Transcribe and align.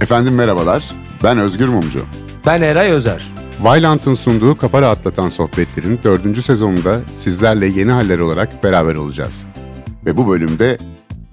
Efendim 0.00 0.34
merhabalar, 0.34 0.90
ben 1.24 1.38
Özgür 1.38 1.68
Mumcu. 1.68 2.04
Ben 2.46 2.62
Eray 2.62 2.90
Özer. 2.90 3.32
Vailant'ın 3.60 4.14
sunduğu 4.14 4.56
Kafa 4.56 4.82
Rahatlatan 4.82 5.28
Sohbetler'in 5.28 6.00
dördüncü 6.04 6.42
sezonunda 6.42 7.00
sizlerle 7.16 7.66
yeni 7.66 7.90
haller 7.90 8.18
olarak 8.18 8.64
beraber 8.64 8.94
olacağız. 8.94 9.44
Ve 10.06 10.16
bu 10.16 10.28
bölümde 10.28 10.78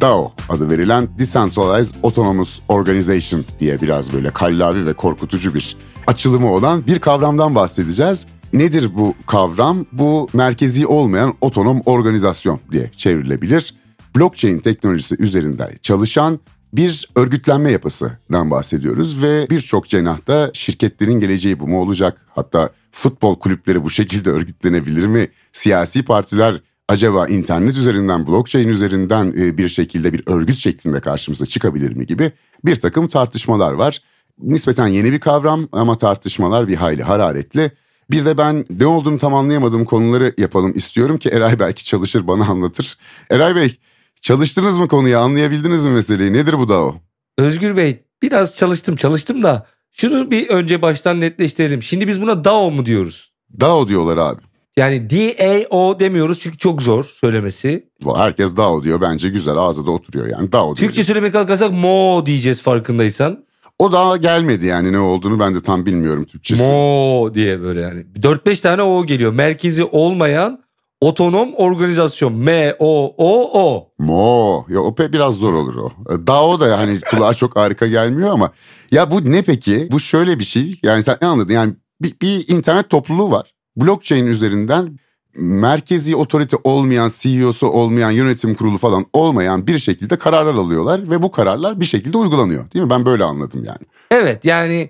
DAO 0.02 0.34
adı 0.50 0.70
verilen 0.70 1.20
Decentralized 1.20 1.96
Autonomous 2.04 2.60
Organization 2.70 3.46
diye 3.60 3.82
biraz 3.82 4.14
böyle 4.14 4.30
kallavi 4.30 4.86
ve 4.86 4.94
korkutucu 4.94 5.54
bir 5.54 5.78
açılımı 6.08 6.52
olan 6.52 6.88
bir 6.88 7.00
kavramdan 7.00 7.56
bahsedeceğiz. 7.56 8.26
Nedir 8.54 8.90
bu 8.96 9.16
kavram? 9.28 9.86
Bu 9.92 10.30
merkezi 10.34 10.88
olmayan 10.88 11.34
otonom 11.42 11.82
organizasyon 11.86 12.60
diye 12.72 12.92
çevrilebilir. 12.98 13.74
Blockchain 14.16 14.60
teknolojisi 14.60 15.16
üzerinde 15.20 15.70
çalışan 15.82 16.40
bir 16.74 17.10
örgütlenme 17.16 17.72
yapısından 17.72 18.52
bahsediyoruz 18.52 19.24
ve 19.24 19.48
birçok 19.50 19.88
cenahta 19.88 20.52
şirketlerin 20.54 21.20
geleceği 21.20 21.60
bu 21.60 21.68
mu 21.68 21.82
olacak? 21.82 22.22
Hatta 22.30 22.70
futbol 22.92 23.40
kulüpleri 23.40 23.84
bu 23.84 23.90
şekilde 23.90 24.30
örgütlenebilir 24.30 25.08
mi? 25.08 25.28
Siyasi 25.52 26.06
partiler 26.06 26.62
acaba 26.90 27.28
internet 27.28 27.78
üzerinden, 27.78 28.28
blockchain 28.28 28.68
üzerinden 28.68 29.34
e, 29.38 29.58
bir 29.58 29.68
şekilde 29.68 30.14
bir 30.14 30.24
örgüt 30.28 30.58
şeklinde 30.58 31.00
karşımıza 31.00 31.46
çıkabilir 31.46 31.96
mi 31.96 32.06
gibi 32.06 32.32
bir 32.66 32.76
takım 32.76 33.08
tartışmalar 33.08 33.74
var. 33.74 34.02
Nispeten 34.42 34.88
yeni 34.88 35.12
bir 35.12 35.20
kavram 35.20 35.68
ama 35.72 35.98
tartışmalar 35.98 36.68
bir 36.68 36.76
hayli 36.76 37.04
hararetli. 37.04 37.72
Bir 38.12 38.26
de 38.26 38.38
ben 38.38 38.66
ne 38.70 38.86
olduğunu 38.86 39.18
tam 39.18 39.34
anlayamadığım 39.34 39.86
konuları 39.86 40.34
yapalım 40.38 40.74
istiyorum 40.76 41.18
ki 41.18 41.30
Eray 41.30 41.60
belki 41.60 41.86
çalışır 41.86 42.28
bana 42.28 42.46
anlatır. 42.46 42.98
Eray 43.30 43.56
Bey 43.56 43.78
çalıştınız 44.26 44.78
mı 44.78 44.88
konuyu 44.88 45.18
anlayabildiniz 45.18 45.86
mi 45.86 45.92
meseleyi 45.92 46.34
nedir 46.34 46.60
bu 46.60 46.70
da 46.70 46.80
o? 46.80 46.96
Özgür 47.38 47.78
Bey 47.78 48.04
biraz 48.22 48.58
çalıştım 48.58 48.96
çalıştım 48.96 49.44
da 49.44 49.66
şunu 49.92 50.32
bir 50.32 50.50
önce 50.50 50.82
baştan 50.82 51.22
netleştirelim. 51.22 51.84
Şimdi 51.84 52.08
biz 52.08 52.22
buna 52.22 52.44
DAO 52.44 52.72
mu 52.72 52.86
diyoruz? 52.86 53.32
DAO 53.60 53.88
diyorlar 53.88 54.18
abi. 54.18 54.42
Yani 54.78 55.10
D-A-O 55.10 56.00
demiyoruz 56.00 56.40
çünkü 56.40 56.58
çok 56.58 56.82
zor 56.82 57.04
söylemesi. 57.04 57.90
Herkes 58.16 58.58
DAO 58.58 58.84
diyor 58.84 59.02
bence 59.02 59.30
güzel 59.30 59.58
ağzı 59.58 59.86
da 59.86 59.92
oturuyor 59.92 60.28
yani 60.28 60.52
DAO 60.52 60.66
diyor. 60.66 60.76
Türkçe 60.76 61.04
söylemeye 61.04 61.32
kalkarsak 61.32 61.72
Mo 61.72 62.26
diyeceğiz 62.26 62.62
farkındaysan. 62.62 63.46
O 63.80 63.92
daha 63.92 64.18
gelmedi 64.18 64.66
yani 64.66 64.92
ne 64.92 65.00
olduğunu 65.00 65.40
ben 65.40 65.56
de 65.56 65.62
tam 65.62 65.86
bilmiyorum 65.86 66.24
Türkçesi. 66.24 66.64
Mo 66.64 67.34
diye 67.34 67.62
böyle 67.62 67.82
yani. 67.82 68.06
4-5 68.20 68.62
tane 68.62 68.82
O 68.82 69.06
geliyor. 69.06 69.32
Merkezi 69.32 69.84
olmayan 69.84 70.65
otonom 71.02 71.54
organizasyon. 71.56 72.34
M-O-O-O. 72.34 73.90
Mo. 74.00 74.66
Ya 74.70 74.80
o 74.80 74.98
biraz 74.98 75.36
zor 75.36 75.54
olur 75.54 75.76
o. 75.76 75.92
DAO 76.28 76.60
da 76.60 76.80
hani 76.80 77.00
kulağa 77.02 77.34
çok 77.34 77.56
harika 77.56 77.88
gelmiyor 77.88 78.30
ama. 78.30 78.52
Ya 78.92 79.12
bu 79.12 79.32
ne 79.32 79.42
peki? 79.42 79.88
Bu 79.92 80.00
şöyle 80.00 80.40
bir 80.40 80.44
şey. 80.44 80.80
Yani 80.84 81.04
sen 81.04 81.18
ne 81.22 81.28
anladın? 81.28 81.54
Yani 81.54 81.74
bir, 82.02 82.16
bir 82.22 82.48
internet 82.48 82.90
topluluğu 82.90 83.32
var 83.32 83.56
blockchain 83.78 84.28
üzerinden 84.28 85.00
merkezi 85.38 86.16
otorite 86.16 86.58
olmayan, 86.64 87.12
CEO'su 87.16 87.68
olmayan, 87.68 88.12
yönetim 88.12 88.56
kurulu 88.56 88.78
falan 88.78 89.06
olmayan 89.14 89.68
bir 89.68 89.78
şekilde 89.78 90.18
kararlar 90.18 90.54
alıyorlar 90.54 91.10
ve 91.10 91.24
bu 91.24 91.32
kararlar 91.32 91.80
bir 91.80 91.86
şekilde 91.86 92.18
uygulanıyor. 92.18 92.72
Değil 92.72 92.86
mi? 92.86 92.90
Ben 92.90 93.06
böyle 93.06 93.24
anladım 93.24 93.64
yani. 93.64 93.86
Evet 94.12 94.46
yani 94.46 94.90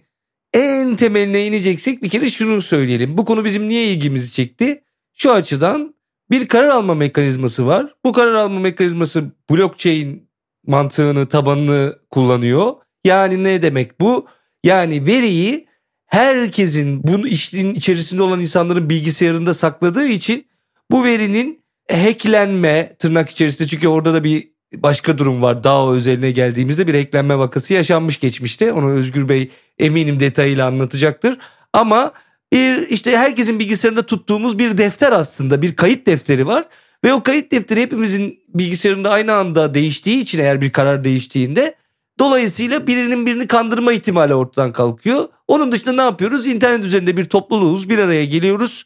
en 0.53 0.95
temeline 0.95 1.45
ineceksek 1.47 2.03
bir 2.03 2.09
kere 2.09 2.29
şunu 2.29 2.61
söyleyelim. 2.61 3.17
Bu 3.17 3.25
konu 3.25 3.45
bizim 3.45 3.69
niye 3.69 3.87
ilgimizi 3.87 4.31
çekti? 4.31 4.83
Şu 5.13 5.31
açıdan 5.31 5.94
bir 6.31 6.47
karar 6.47 6.69
alma 6.69 6.95
mekanizması 6.95 7.67
var. 7.67 7.95
Bu 8.05 8.13
karar 8.13 8.33
alma 8.33 8.59
mekanizması 8.59 9.23
blockchain 9.49 10.29
mantığını, 10.67 11.27
tabanını 11.27 11.99
kullanıyor. 12.11 12.73
Yani 13.05 13.43
ne 13.43 13.61
demek 13.61 14.01
bu? 14.01 14.27
Yani 14.63 15.07
veriyi 15.07 15.67
herkesin 16.05 17.03
bu 17.03 17.27
işin 17.27 17.73
içerisinde 17.73 18.23
olan 18.23 18.39
insanların 18.39 18.89
bilgisayarında 18.89 19.53
sakladığı 19.53 20.07
için 20.07 20.47
bu 20.91 21.03
verinin 21.03 21.63
hacklenme 21.91 22.95
tırnak 22.99 23.29
içerisinde 23.29 23.67
çünkü 23.67 23.87
orada 23.87 24.13
da 24.13 24.23
bir 24.23 24.55
başka 24.73 25.17
durum 25.17 25.41
var. 25.41 25.63
DAO 25.63 25.93
özeline 25.93 26.31
geldiğimizde 26.31 26.87
bir 26.87 26.95
hacklenme 26.95 27.37
vakası 27.37 27.73
yaşanmış 27.73 28.19
geçmişte. 28.19 28.73
Onu 28.73 28.91
Özgür 28.91 29.29
Bey 29.29 29.51
eminim 29.79 30.19
detayıyla 30.19 30.67
anlatacaktır. 30.67 31.37
Ama 31.73 32.11
bir 32.55 32.87
işte 32.89 33.17
herkesin 33.17 33.59
bilgisayarında 33.59 34.05
tuttuğumuz 34.05 34.59
bir 34.59 34.77
defter 34.77 35.11
aslında 35.11 35.61
bir 35.61 35.75
kayıt 35.75 36.07
defteri 36.07 36.47
var. 36.47 36.65
Ve 37.03 37.13
o 37.13 37.23
kayıt 37.23 37.51
defteri 37.51 37.81
hepimizin 37.81 38.39
bilgisayarında 38.53 39.09
aynı 39.09 39.33
anda 39.33 39.73
değiştiği 39.73 40.21
için 40.21 40.39
eğer 40.39 40.61
bir 40.61 40.71
karar 40.71 41.03
değiştiğinde 41.03 41.75
Dolayısıyla 42.19 42.87
birinin 42.87 43.25
birini 43.25 43.47
kandırma 43.47 43.93
ihtimali 43.93 44.35
ortadan 44.35 44.71
kalkıyor. 44.71 45.29
Onun 45.47 45.71
dışında 45.71 45.91
ne 45.93 46.01
yapıyoruz? 46.01 46.45
İnternet 46.45 46.85
üzerinde 46.85 47.17
bir 47.17 47.25
topluluğuz, 47.25 47.89
bir 47.89 47.99
araya 47.99 48.25
geliyoruz. 48.25 48.85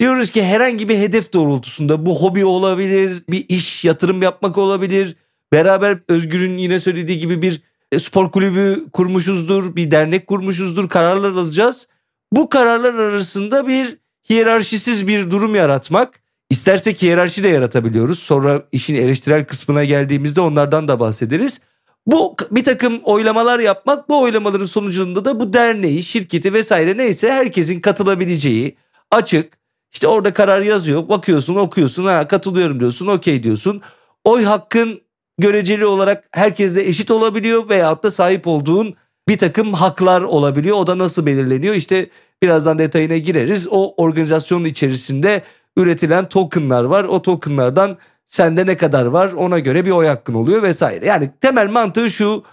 Diyoruz 0.00 0.30
ki 0.30 0.44
herhangi 0.44 0.88
bir 0.88 0.98
hedef 0.98 1.32
doğrultusunda 1.32 2.06
bu 2.06 2.22
hobi 2.22 2.44
olabilir, 2.44 3.22
bir 3.28 3.44
iş, 3.48 3.84
yatırım 3.84 4.22
yapmak 4.22 4.58
olabilir. 4.58 5.16
Beraber 5.52 5.98
Özgür'ün 6.08 6.58
yine 6.58 6.80
söylediği 6.80 7.18
gibi 7.18 7.42
bir 7.42 7.62
e, 7.92 7.98
spor 7.98 8.30
kulübü 8.30 8.90
kurmuşuzdur, 8.92 9.76
bir 9.76 9.90
dernek 9.90 10.26
kurmuşuzdur, 10.26 10.88
kararlar 10.88 11.32
alacağız. 11.32 11.88
Bu 12.32 12.48
kararlar 12.48 12.94
arasında 12.94 13.66
bir 13.66 13.98
hiyerarşisiz 14.30 15.06
bir 15.06 15.30
durum 15.30 15.54
yaratmak. 15.54 16.22
İstersek 16.50 17.02
hiyerarşi 17.02 17.44
de 17.44 17.48
yaratabiliyoruz. 17.48 18.18
Sonra 18.18 18.62
işin 18.72 18.94
eleştirel 18.94 19.44
kısmına 19.44 19.84
geldiğimizde 19.84 20.40
onlardan 20.40 20.88
da 20.88 21.00
bahsederiz. 21.00 21.60
Bu 22.06 22.36
bir 22.50 22.64
takım 22.64 23.00
oylamalar 23.04 23.58
yapmak 23.58 24.08
bu 24.08 24.20
oylamaların 24.20 24.66
sonucunda 24.66 25.24
da 25.24 25.40
bu 25.40 25.52
derneği, 25.52 26.02
şirketi 26.02 26.52
vesaire 26.52 26.96
neyse 26.96 27.32
herkesin 27.32 27.80
katılabileceği 27.80 28.76
açık. 29.10 29.52
İşte 29.92 30.06
orada 30.06 30.32
karar 30.32 30.60
yazıyor. 30.60 31.08
Bakıyorsun, 31.08 31.54
okuyorsun. 31.54 32.04
Ha 32.04 32.26
katılıyorum 32.26 32.80
diyorsun. 32.80 33.06
Okey 33.06 33.42
diyorsun. 33.42 33.82
Oy 34.24 34.44
hakkın 34.44 35.00
göreceli 35.38 35.86
olarak 35.86 36.24
herkesle 36.32 36.88
eşit 36.88 37.10
olabiliyor 37.10 37.68
veyahut 37.68 38.02
da 38.02 38.10
sahip 38.10 38.46
olduğun 38.46 38.94
bir 39.28 39.38
takım 39.38 39.72
haklar 39.72 40.22
olabiliyor. 40.22 40.76
O 40.76 40.86
da 40.86 40.98
nasıl 40.98 41.26
belirleniyor? 41.26 41.74
İşte 41.74 42.10
birazdan 42.42 42.78
detayına 42.78 43.16
gireriz. 43.16 43.68
O 43.70 43.94
organizasyonun 43.96 44.64
içerisinde 44.64 45.42
üretilen 45.76 46.28
tokenlar 46.28 46.84
var. 46.84 47.04
O 47.04 47.22
tokenlardan 47.22 47.98
Sende 48.32 48.66
ne 48.66 48.76
kadar 48.76 49.06
var 49.06 49.32
ona 49.32 49.58
göre 49.58 49.84
bir 49.84 49.90
oy 49.90 50.06
hakkın 50.06 50.34
oluyor 50.34 50.62
vesaire. 50.62 51.06
Yani 51.06 51.30
temel 51.40 51.68
mantığı 51.68 52.10
şu 52.10 52.44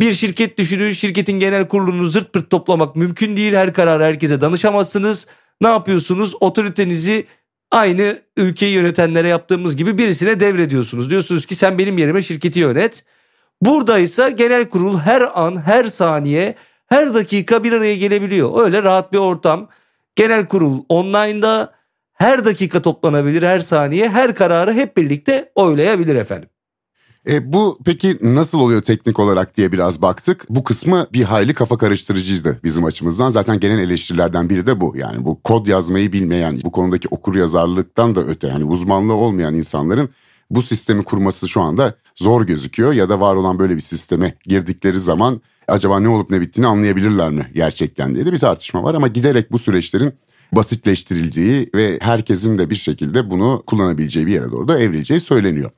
bir 0.00 0.12
şirket 0.12 0.58
düşünün 0.58 0.92
şirketin 0.92 1.38
genel 1.38 1.68
kurulunu 1.68 2.06
zırt 2.06 2.32
pırt 2.32 2.50
toplamak 2.50 2.96
mümkün 2.96 3.36
değil. 3.36 3.54
Her 3.54 3.72
kararı 3.72 4.04
herkese 4.04 4.40
danışamazsınız. 4.40 5.26
Ne 5.60 5.68
yapıyorsunuz? 5.68 6.34
Otoritenizi 6.40 7.26
aynı 7.70 8.18
ülkeyi 8.36 8.74
yönetenlere 8.74 9.28
yaptığımız 9.28 9.76
gibi 9.76 9.98
birisine 9.98 10.40
devrediyorsunuz. 10.40 11.10
Diyorsunuz 11.10 11.46
ki 11.46 11.54
sen 11.54 11.78
benim 11.78 11.98
yerime 11.98 12.22
şirketi 12.22 12.58
yönet. 12.58 13.04
Burada 13.62 13.98
ise 13.98 14.30
genel 14.30 14.68
kurul 14.68 14.98
her 14.98 15.42
an, 15.42 15.66
her 15.66 15.84
saniye, 15.84 16.54
her 16.86 17.14
dakika 17.14 17.64
bir 17.64 17.72
araya 17.72 17.96
gelebiliyor. 17.96 18.64
Öyle 18.64 18.82
rahat 18.82 19.12
bir 19.12 19.18
ortam. 19.18 19.68
Genel 20.16 20.48
kurul 20.48 20.84
online'da 20.88 21.72
her 22.12 22.44
dakika 22.44 22.82
toplanabilir 22.82 23.42
her 23.42 23.60
saniye 23.60 24.08
her 24.08 24.34
kararı 24.34 24.72
hep 24.72 24.96
birlikte 24.96 25.52
oylayabilir 25.54 26.14
efendim. 26.14 26.48
E, 27.28 27.52
bu 27.52 27.78
peki 27.84 28.18
nasıl 28.22 28.60
oluyor 28.60 28.82
teknik 28.82 29.18
olarak 29.18 29.56
diye 29.56 29.72
biraz 29.72 30.02
baktık. 30.02 30.46
Bu 30.50 30.64
kısmı 30.64 31.06
bir 31.12 31.22
hayli 31.22 31.54
kafa 31.54 31.78
karıştırıcıydı 31.78 32.60
bizim 32.64 32.84
açımızdan. 32.84 33.30
Zaten 33.30 33.60
genel 33.60 33.78
eleştirilerden 33.78 34.50
biri 34.50 34.66
de 34.66 34.80
bu. 34.80 34.96
Yani 34.96 35.24
bu 35.24 35.42
kod 35.42 35.66
yazmayı 35.66 36.12
bilmeyen, 36.12 36.60
bu 36.64 36.72
konudaki 36.72 37.08
okur 37.08 37.34
yazarlıktan 37.34 38.16
da 38.16 38.20
öte 38.20 38.48
yani 38.48 38.64
uzmanlığı 38.64 39.14
olmayan 39.14 39.54
insanların 39.54 40.08
bu 40.54 40.62
sistemi 40.62 41.04
kurması 41.04 41.48
şu 41.48 41.60
anda 41.60 41.94
zor 42.16 42.46
gözüküyor. 42.46 42.92
Ya 42.92 43.08
da 43.08 43.20
var 43.20 43.34
olan 43.34 43.58
böyle 43.58 43.76
bir 43.76 43.80
sisteme 43.80 44.34
girdikleri 44.46 44.98
zaman 44.98 45.40
acaba 45.68 46.00
ne 46.00 46.08
olup 46.08 46.30
ne 46.30 46.40
bittiğini 46.40 46.66
anlayabilirler 46.66 47.30
mi 47.30 47.50
gerçekten 47.54 48.14
diye 48.14 48.26
de 48.26 48.32
bir 48.32 48.38
tartışma 48.38 48.82
var. 48.82 48.94
Ama 48.94 49.08
giderek 49.08 49.52
bu 49.52 49.58
süreçlerin 49.58 50.14
basitleştirildiği 50.52 51.70
ve 51.74 51.98
herkesin 52.02 52.58
de 52.58 52.70
bir 52.70 52.74
şekilde 52.74 53.30
bunu 53.30 53.62
kullanabileceği 53.66 54.26
bir 54.26 54.32
yere 54.32 54.50
doğru 54.50 54.68
da 54.68 54.78
evrileceği 54.78 55.20
söyleniyor. 55.20 55.70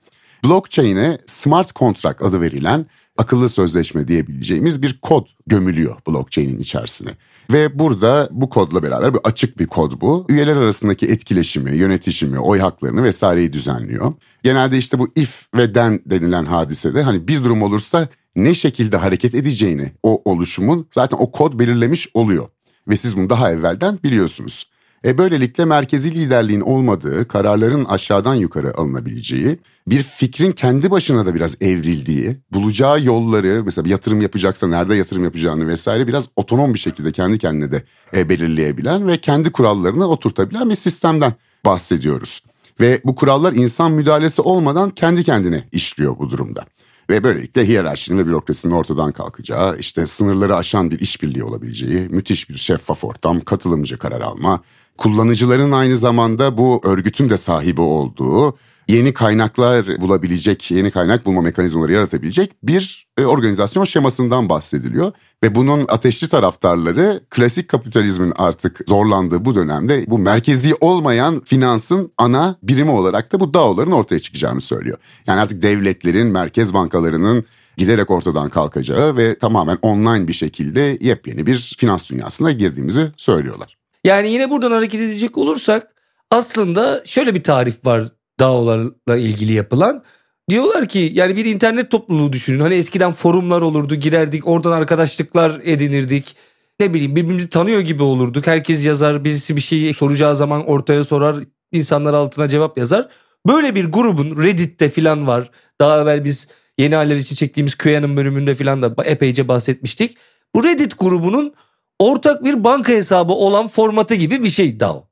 Blockchain'e 0.45 1.19
smart 1.27 1.75
contract 1.75 2.23
adı 2.23 2.41
verilen 2.41 2.87
akıllı 3.19 3.49
sözleşme 3.49 4.09
diyebileceğimiz 4.09 4.83
bir 4.83 4.99
kod 5.03 5.27
gömülüyor 5.47 5.97
blockchain'in 6.09 6.59
içerisine. 6.59 7.11
Ve 7.53 7.79
burada 7.79 8.29
bu 8.31 8.49
kodla 8.49 8.83
beraber 8.83 9.15
bir 9.15 9.21
açık 9.25 9.59
bir 9.59 9.67
kod 9.67 10.01
bu. 10.01 10.27
Üyeler 10.29 10.57
arasındaki 10.57 11.07
etkileşimi, 11.07 11.77
yönetişimi, 11.77 12.39
oy 12.39 12.59
haklarını 12.59 13.03
vesaireyi 13.03 13.53
düzenliyor. 13.53 14.13
Genelde 14.43 14.79
işte 14.79 14.99
bu 14.99 15.09
if 15.17 15.47
ve 15.57 15.73
then 15.73 16.01
denilen 16.07 16.45
hadisede 16.45 17.03
hani 17.03 17.29
bir 17.29 17.45
durum 17.45 17.63
olursa 17.63 18.09
ne 18.37 18.55
şekilde 18.55 18.97
hareket 18.97 19.35
edeceğini 19.35 19.93
o 20.03 20.23
oluşumun 20.25 20.87
zaten 20.95 21.19
o 21.21 21.31
kod 21.31 21.59
belirlemiş 21.59 22.09
oluyor 22.15 22.49
ve 22.89 22.97
siz 22.97 23.17
bunu 23.17 23.31
daha 23.31 23.53
evvelden 23.53 23.99
biliyorsunuz. 24.05 24.71
E 25.05 25.19
böylelikle 25.19 25.65
merkezi 25.65 26.15
liderliğin 26.15 26.61
olmadığı, 26.61 27.29
kararların 27.29 27.85
aşağıdan 27.85 28.35
yukarı 28.35 28.77
alınabileceği, 28.77 29.59
bir 29.87 30.03
fikrin 30.03 30.53
kendi 30.53 30.91
başına 30.91 31.27
da 31.27 31.35
biraz 31.35 31.57
evrildiği, 31.61 32.37
bulacağı 32.53 33.05
yolları 33.05 33.63
mesela 33.65 33.85
bir 33.85 33.91
yatırım 33.91 34.21
yapacaksa 34.21 34.67
nerede 34.67 34.95
yatırım 34.95 35.25
yapacağını 35.25 35.69
vesaire 35.69 36.09
biraz 36.09 36.29
otonom 36.37 36.75
bir 36.75 36.79
şekilde 36.79 37.13
kendi 37.13 37.39
kendine 37.39 37.73
de 37.73 37.83
e, 38.17 38.29
belirleyebilen 38.29 39.09
ve 39.09 39.21
kendi 39.21 39.53
kurallarını 39.53 40.09
oturtabilen 40.09 40.71
bir 40.71 40.75
sistemden 40.75 41.33
bahsediyoruz. 41.65 42.43
Ve 42.81 43.01
bu 43.05 43.15
kurallar 43.15 43.53
insan 43.53 43.93
müdahalesi 43.93 44.43
olmadan 44.43 44.91
kendi 44.91 45.25
kendine 45.25 45.65
işliyor 45.73 46.19
bu 46.19 46.31
durumda. 46.31 46.67
Ve 47.11 47.25
böylelikle 47.25 47.69
hiyerarşinin 47.69 48.19
ve 48.19 48.27
bürokrasinin 48.27 48.73
ortadan 48.73 49.13
kalkacağı, 49.13 49.77
işte 49.79 50.07
sınırları 50.07 50.57
aşan 50.57 50.91
bir 50.91 51.01
işbirliği 51.01 51.45
olabileceği, 51.45 52.09
müthiş 52.09 52.51
bir 52.51 52.57
şeffaf 52.57 53.05
ortam, 53.05 53.41
katılımcı 53.41 53.99
karar 53.99 54.21
alma, 54.21 54.63
kullanıcıların 54.99 55.73
aynı 55.73 55.97
zamanda 55.97 56.59
bu 56.59 56.81
örgütün 56.85 57.31
de 57.31 57.37
sahibi 57.37 57.81
olduğu, 57.81 58.57
yeni 58.89 59.15
kaynaklar 59.15 60.01
bulabilecek, 60.01 60.71
yeni 60.71 60.91
kaynak 60.91 61.27
bulma 61.27 61.41
mekanizmaları 61.41 61.93
yaratabilecek 61.93 62.53
bir 62.63 63.07
e, 63.19 63.25
organizasyon 63.25 63.85
şemasından 63.85 64.49
bahsediliyor. 64.49 65.13
Ve 65.43 65.55
bunun 65.55 65.85
ateşli 65.89 66.29
taraftarları 66.29 67.21
klasik 67.31 67.69
kapitalizmin 67.69 68.33
artık 68.37 68.81
zorlandığı 68.89 69.45
bu 69.45 69.55
dönemde 69.55 70.05
bu 70.07 70.19
merkezi 70.19 70.75
olmayan 70.81 71.41
finansın 71.41 72.13
ana 72.19 72.57
birimi 72.63 72.91
olarak 72.91 73.33
da 73.33 73.41
bu 73.41 73.55
DAO'ların 73.55 73.93
ortaya 73.93 74.21
çıkacağını 74.21 74.61
söylüyor. 74.61 74.99
Yani 75.27 75.41
artık 75.41 75.63
devletlerin, 75.63 76.27
merkez 76.27 76.75
bankalarının 76.75 77.45
giderek 77.77 78.11
ortadan 78.11 78.49
kalkacağı 78.49 79.17
ve 79.17 79.39
tamamen 79.39 79.79
online 79.83 80.29
bir 80.29 80.33
şekilde 80.33 80.99
yepyeni 81.01 81.47
bir 81.47 81.75
finans 81.79 82.11
dünyasına 82.11 82.51
girdiğimizi 82.51 83.07
söylüyorlar. 83.17 83.77
Yani 84.07 84.33
yine 84.33 84.51
buradan 84.51 84.71
hareket 84.71 85.01
edecek 85.01 85.39
olursak 85.39 85.95
aslında 86.31 87.03
şöyle 87.05 87.35
bir 87.35 87.43
tarif 87.43 87.87
var 87.87 88.09
DAO'larla 88.41 89.17
ilgili 89.17 89.53
yapılan. 89.53 90.03
Diyorlar 90.51 90.89
ki 90.89 91.11
yani 91.15 91.37
bir 91.37 91.45
internet 91.45 91.91
topluluğu 91.91 92.33
düşünün. 92.33 92.61
Hani 92.61 92.75
eskiden 92.75 93.13
forumlar 93.13 93.61
olurdu 93.61 93.95
girerdik 93.95 94.47
oradan 94.49 94.73
arkadaşlıklar 94.73 95.61
edinirdik. 95.65 96.37
Ne 96.81 96.95
bileyim 96.95 97.17
birbirimizi 97.17 97.51
tanıyor 97.51 97.81
gibi 97.81 98.03
olurduk. 98.03 98.47
Herkes 98.47 98.85
yazar 98.85 99.25
birisi 99.25 99.57
bir 99.57 99.61
şeyi 99.61 99.95
soracağı 99.95 100.37
zaman 100.37 100.67
ortaya 100.67 101.05
sorar. 101.05 101.37
insanlar 101.73 102.15
altına 102.15 102.49
cevap 102.49 102.79
yazar. 102.79 103.09
Böyle 103.49 103.75
bir 103.75 103.85
grubun 103.85 104.43
Reddit'te 104.43 104.91
falan 104.91 105.27
var. 105.27 105.51
Daha 105.81 106.03
evvel 106.03 106.25
biz 106.25 106.49
yeni 106.79 106.95
haller 106.95 107.17
için 107.17 107.37
çektiğimiz 107.37 107.75
QAnon 107.75 108.17
bölümünde 108.17 108.55
falan 108.55 108.83
da 108.83 109.05
epeyce 109.05 109.49
bahsetmiştik. 109.49 110.17
Bu 110.55 110.65
Reddit 110.65 110.99
grubunun 110.99 111.55
ortak 111.99 112.45
bir 112.45 112.65
banka 112.65 112.93
hesabı 112.93 113.33
olan 113.33 113.67
formatı 113.67 114.15
gibi 114.15 114.45
bir 114.45 114.49
şey 114.49 114.81
DAO. 114.81 115.05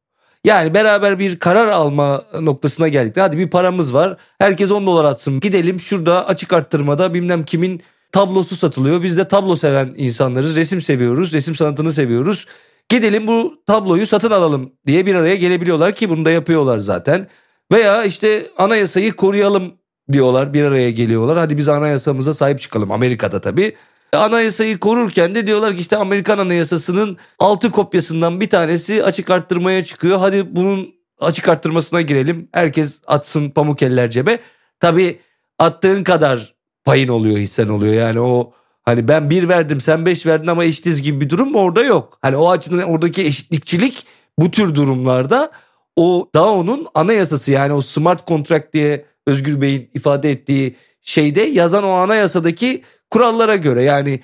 Yani 0.44 0.74
beraber 0.74 1.18
bir 1.18 1.38
karar 1.38 1.68
alma 1.68 2.24
noktasına 2.40 2.88
geldik. 2.88 3.16
Hadi 3.16 3.38
bir 3.38 3.50
paramız 3.50 3.94
var. 3.94 4.16
Herkes 4.38 4.70
10 4.70 4.86
dolar 4.86 5.04
atsın. 5.04 5.40
Gidelim 5.40 5.80
şurada 5.80 6.28
açık 6.28 6.52
arttırmada 6.52 7.14
bilmem 7.14 7.44
kimin 7.44 7.82
tablosu 8.12 8.56
satılıyor. 8.56 9.02
Biz 9.02 9.16
de 9.16 9.28
tablo 9.28 9.56
seven 9.56 9.94
insanlarız. 9.96 10.56
Resim 10.56 10.82
seviyoruz. 10.82 11.32
Resim 11.32 11.54
sanatını 11.54 11.92
seviyoruz. 11.92 12.46
Gidelim 12.88 13.26
bu 13.26 13.62
tabloyu 13.66 14.06
satın 14.06 14.30
alalım 14.30 14.72
diye 14.86 15.06
bir 15.06 15.14
araya 15.14 15.36
gelebiliyorlar 15.36 15.92
ki 15.92 16.10
bunu 16.10 16.24
da 16.24 16.30
yapıyorlar 16.30 16.78
zaten. 16.78 17.28
Veya 17.72 18.04
işte 18.04 18.46
anayasayı 18.58 19.12
koruyalım 19.12 19.74
diyorlar 20.12 20.54
bir 20.54 20.64
araya 20.64 20.90
geliyorlar. 20.90 21.38
Hadi 21.38 21.58
biz 21.58 21.68
anayasamıza 21.68 22.34
sahip 22.34 22.60
çıkalım 22.60 22.92
Amerika'da 22.92 23.40
tabii. 23.40 23.76
Anayasayı 24.16 24.78
korurken 24.78 25.34
de 25.34 25.46
diyorlar 25.46 25.74
ki 25.74 25.80
işte 25.80 25.96
Amerikan 25.96 26.38
Anayasası'nın 26.38 27.16
altı 27.38 27.70
kopyasından 27.70 28.40
bir 28.40 28.50
tanesi 28.50 29.04
açık 29.04 29.30
arttırmaya 29.30 29.84
çıkıyor. 29.84 30.18
Hadi 30.18 30.56
bunun 30.56 30.94
açık 31.20 31.48
arttırmasına 31.48 32.00
girelim. 32.00 32.48
Herkes 32.52 33.00
atsın 33.06 33.50
pamuk 33.50 33.82
eller 33.82 34.10
cebe. 34.10 34.38
Tabii 34.80 35.20
attığın 35.58 36.02
kadar 36.02 36.54
payın 36.84 37.08
oluyor 37.08 37.38
hissen 37.38 37.68
oluyor. 37.68 37.94
Yani 37.94 38.20
o 38.20 38.52
hani 38.82 39.08
ben 39.08 39.30
bir 39.30 39.48
verdim 39.48 39.80
sen 39.80 40.06
beş 40.06 40.26
verdin 40.26 40.46
ama 40.46 40.64
eşitiz 40.64 41.02
gibi 41.02 41.20
bir 41.20 41.30
durum 41.30 41.54
orada 41.54 41.84
yok. 41.84 42.18
Hani 42.22 42.36
o 42.36 42.50
açıdan 42.50 42.82
oradaki 42.82 43.22
eşitlikçilik 43.22 44.06
bu 44.38 44.50
tür 44.50 44.74
durumlarda 44.74 45.50
o 45.96 46.28
DAO'nun 46.34 46.86
anayasası 46.94 47.52
yani 47.52 47.72
o 47.72 47.80
smart 47.80 48.26
contract 48.26 48.72
diye 48.72 49.04
Özgür 49.26 49.60
Bey'in 49.60 49.90
ifade 49.94 50.30
ettiği 50.30 50.76
şeyde 51.04 51.40
yazan 51.40 51.84
o 51.84 51.90
anayasadaki 51.90 52.82
kurallara 53.10 53.56
göre 53.56 53.82
yani 53.82 54.20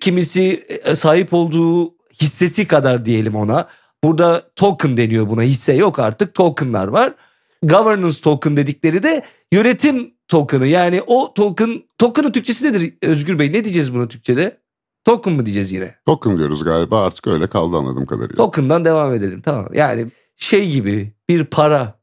kimisi 0.00 0.66
e, 0.84 0.94
sahip 0.96 1.32
olduğu 1.32 1.94
hissesi 2.22 2.66
kadar 2.66 3.04
diyelim 3.04 3.34
ona. 3.34 3.68
Burada 4.04 4.50
token 4.56 4.96
deniyor 4.96 5.28
buna 5.28 5.42
hisse 5.42 5.72
yok 5.72 5.98
artık 5.98 6.34
tokenlar 6.34 6.88
var. 6.88 7.14
Governance 7.62 8.20
token 8.20 8.56
dedikleri 8.56 9.02
de 9.02 9.22
yönetim 9.52 10.14
token'ı 10.28 10.66
yani 10.66 11.02
o 11.06 11.34
token 11.34 11.82
token'ın 11.98 12.30
Türkçesi 12.30 12.64
nedir 12.64 12.94
Özgür 13.02 13.38
Bey 13.38 13.52
ne 13.52 13.64
diyeceğiz 13.64 13.94
buna 13.94 14.08
Türkçe'de? 14.08 14.62
Token 15.04 15.32
mı 15.32 15.46
diyeceğiz 15.46 15.72
yine? 15.72 15.94
Token 16.06 16.38
diyoruz 16.38 16.64
galiba 16.64 17.02
artık 17.02 17.26
öyle 17.26 17.46
kaldı 17.46 17.76
anladığım 17.76 18.06
kadarıyla. 18.06 18.36
Token'dan 18.36 18.84
devam 18.84 19.14
edelim 19.14 19.40
tamam. 19.40 19.68
Yani 19.74 20.06
şey 20.36 20.70
gibi 20.70 21.12
bir 21.28 21.44
para 21.44 22.00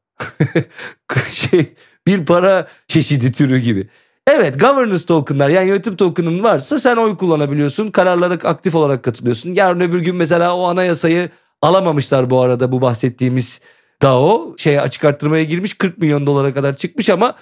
şey 1.28 1.66
bir 2.06 2.26
para 2.26 2.68
çeşidi 2.88 3.32
türü 3.32 3.58
gibi. 3.58 3.88
Evet 4.26 4.60
governance 4.60 5.06
tokenlar 5.06 5.48
yani 5.48 5.68
yönetim 5.68 5.96
token'ın 5.96 6.42
varsa 6.42 6.78
sen 6.78 6.96
oy 6.96 7.16
kullanabiliyorsun. 7.16 7.90
Kararlara 7.90 8.34
aktif 8.34 8.74
olarak 8.74 9.02
katılıyorsun. 9.02 9.54
Yarın 9.54 9.80
öbür 9.80 10.00
gün 10.00 10.16
mesela 10.16 10.56
o 10.56 10.64
anayasayı 10.64 11.30
alamamışlar 11.62 12.30
bu 12.30 12.40
arada 12.40 12.72
bu 12.72 12.80
bahsettiğimiz 12.80 13.60
DAO. 14.02 14.54
Şeye 14.58 14.80
açık 14.80 15.04
arttırmaya 15.04 15.44
girmiş 15.44 15.74
40 15.74 15.98
milyon 15.98 16.26
dolara 16.26 16.52
kadar 16.52 16.76
çıkmış 16.76 17.10
ama 17.10 17.34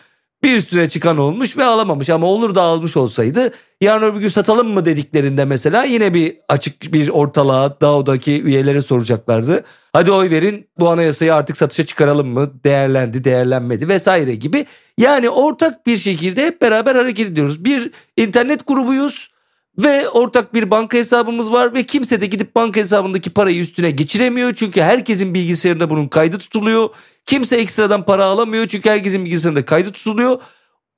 bir 0.45 0.57
üstüne 0.57 0.89
çıkan 0.89 1.19
olmuş 1.19 1.59
ve 1.59 1.65
alamamış 1.65 2.11
ama 2.11 2.27
olur 2.27 2.55
da 2.55 2.63
almış 2.63 2.97
olsaydı 2.97 3.53
yarın 3.81 4.13
öbür 4.13 4.21
gün 4.21 4.29
satalım 4.29 4.69
mı 4.69 4.85
dediklerinde 4.85 5.45
mesela 5.45 5.85
yine 5.85 6.15
bir 6.15 6.37
açık 6.49 6.93
bir 6.93 7.09
ortalığa 7.09 7.81
DAO'daki 7.81 8.43
üyelere 8.43 8.83
soracaklardı. 8.83 9.65
Hadi 9.93 10.13
oy 10.13 10.31
verin 10.31 10.69
bu 10.79 10.91
anayasayı 10.91 11.35
artık 11.35 11.57
satışa 11.57 11.87
çıkaralım 11.87 12.29
mı 12.29 12.65
değerlendi 12.65 13.25
değerlenmedi 13.25 13.89
vesaire 13.89 14.35
gibi. 14.35 14.67
Yani 14.99 15.31
ortak 15.31 15.87
bir 15.87 15.97
şekilde 15.97 16.47
hep 16.47 16.63
beraber 16.63 16.95
hareket 16.95 17.27
ediyoruz. 17.27 17.65
Bir 17.65 17.91
internet 18.17 18.67
grubuyuz 18.67 19.31
ve 19.79 20.09
ortak 20.09 20.55
bir 20.55 20.71
banka 20.71 20.99
hesabımız 20.99 21.53
var 21.53 21.75
ve 21.75 21.83
kimse 21.83 22.21
de 22.21 22.27
gidip 22.27 22.55
banka 22.55 22.81
hesabındaki 22.81 23.31
parayı 23.31 23.61
üstüne 23.61 23.91
geçiremiyor. 23.91 24.55
Çünkü 24.55 24.83
herkesin 24.83 25.35
bilgisayarında 25.35 25.91
bunun 25.91 26.09
kaydı 26.09 26.39
tutuluyor. 26.39 26.89
Kimse 27.27 27.57
ekstradan 27.57 28.05
para 28.05 28.25
alamıyor 28.25 28.67
çünkü 28.67 28.91
herkesin 28.91 29.25
bilgisayarında 29.25 29.65
kaydı 29.65 29.93
tutuluyor. 29.93 30.41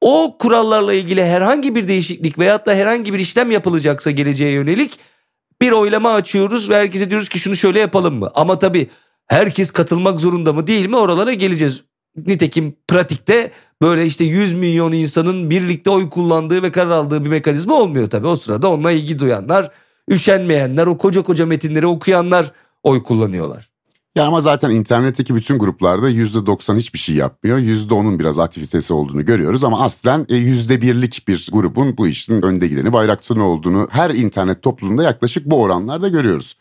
O 0.00 0.36
kurallarla 0.38 0.94
ilgili 0.94 1.24
herhangi 1.24 1.74
bir 1.74 1.88
değişiklik 1.88 2.38
veyahut 2.38 2.66
da 2.66 2.74
herhangi 2.74 3.12
bir 3.12 3.18
işlem 3.18 3.50
yapılacaksa 3.50 4.10
geleceğe 4.10 4.52
yönelik 4.52 4.98
bir 5.60 5.72
oylama 5.72 6.12
açıyoruz 6.12 6.70
ve 6.70 6.76
herkese 6.76 7.10
diyoruz 7.10 7.28
ki 7.28 7.38
şunu 7.38 7.56
şöyle 7.56 7.80
yapalım 7.80 8.14
mı? 8.14 8.30
Ama 8.34 8.58
tabii 8.58 8.90
herkes 9.26 9.70
katılmak 9.70 10.20
zorunda 10.20 10.52
mı 10.52 10.66
değil 10.66 10.88
mi 10.88 10.96
oralara 10.96 11.32
geleceğiz. 11.32 11.89
Nitekim 12.16 12.76
pratikte 12.88 13.50
böyle 13.82 14.06
işte 14.06 14.24
100 14.24 14.52
milyon 14.52 14.92
insanın 14.92 15.50
birlikte 15.50 15.90
oy 15.90 16.10
kullandığı 16.10 16.62
ve 16.62 16.70
karar 16.70 16.90
aldığı 16.90 17.24
bir 17.24 17.30
mekanizma 17.30 17.74
olmuyor 17.74 18.10
tabii. 18.10 18.26
O 18.26 18.36
sırada 18.36 18.68
onunla 18.70 18.90
ilgi 18.90 19.18
duyanlar, 19.18 19.70
üşenmeyenler, 20.10 20.86
o 20.86 20.98
koca 20.98 21.22
koca 21.22 21.46
metinleri 21.46 21.86
okuyanlar 21.86 22.52
oy 22.82 23.02
kullanıyorlar. 23.02 23.70
Ya 24.16 24.24
ama 24.26 24.40
zaten 24.40 24.70
internetteki 24.70 25.34
bütün 25.34 25.58
gruplarda 25.58 26.10
%90 26.10 26.76
hiçbir 26.76 26.98
şey 26.98 27.14
yapmıyor. 27.16 27.58
%10'un 27.58 28.18
biraz 28.18 28.38
aktivitesi 28.38 28.92
olduğunu 28.92 29.24
görüyoruz 29.24 29.64
ama 29.64 29.80
aslen 29.80 30.20
%1'lik 30.24 31.22
e, 31.22 31.26
bir 31.26 31.48
grubun 31.52 31.96
bu 31.96 32.08
işin 32.08 32.42
önde 32.42 32.68
gideni 32.68 32.92
bayraktarı 32.92 33.42
olduğunu 33.42 33.88
her 33.90 34.10
internet 34.10 34.62
topluluğunda 34.62 35.02
yaklaşık 35.02 35.46
bu 35.46 35.62
oranlarda 35.62 36.08
görüyoruz. 36.08 36.56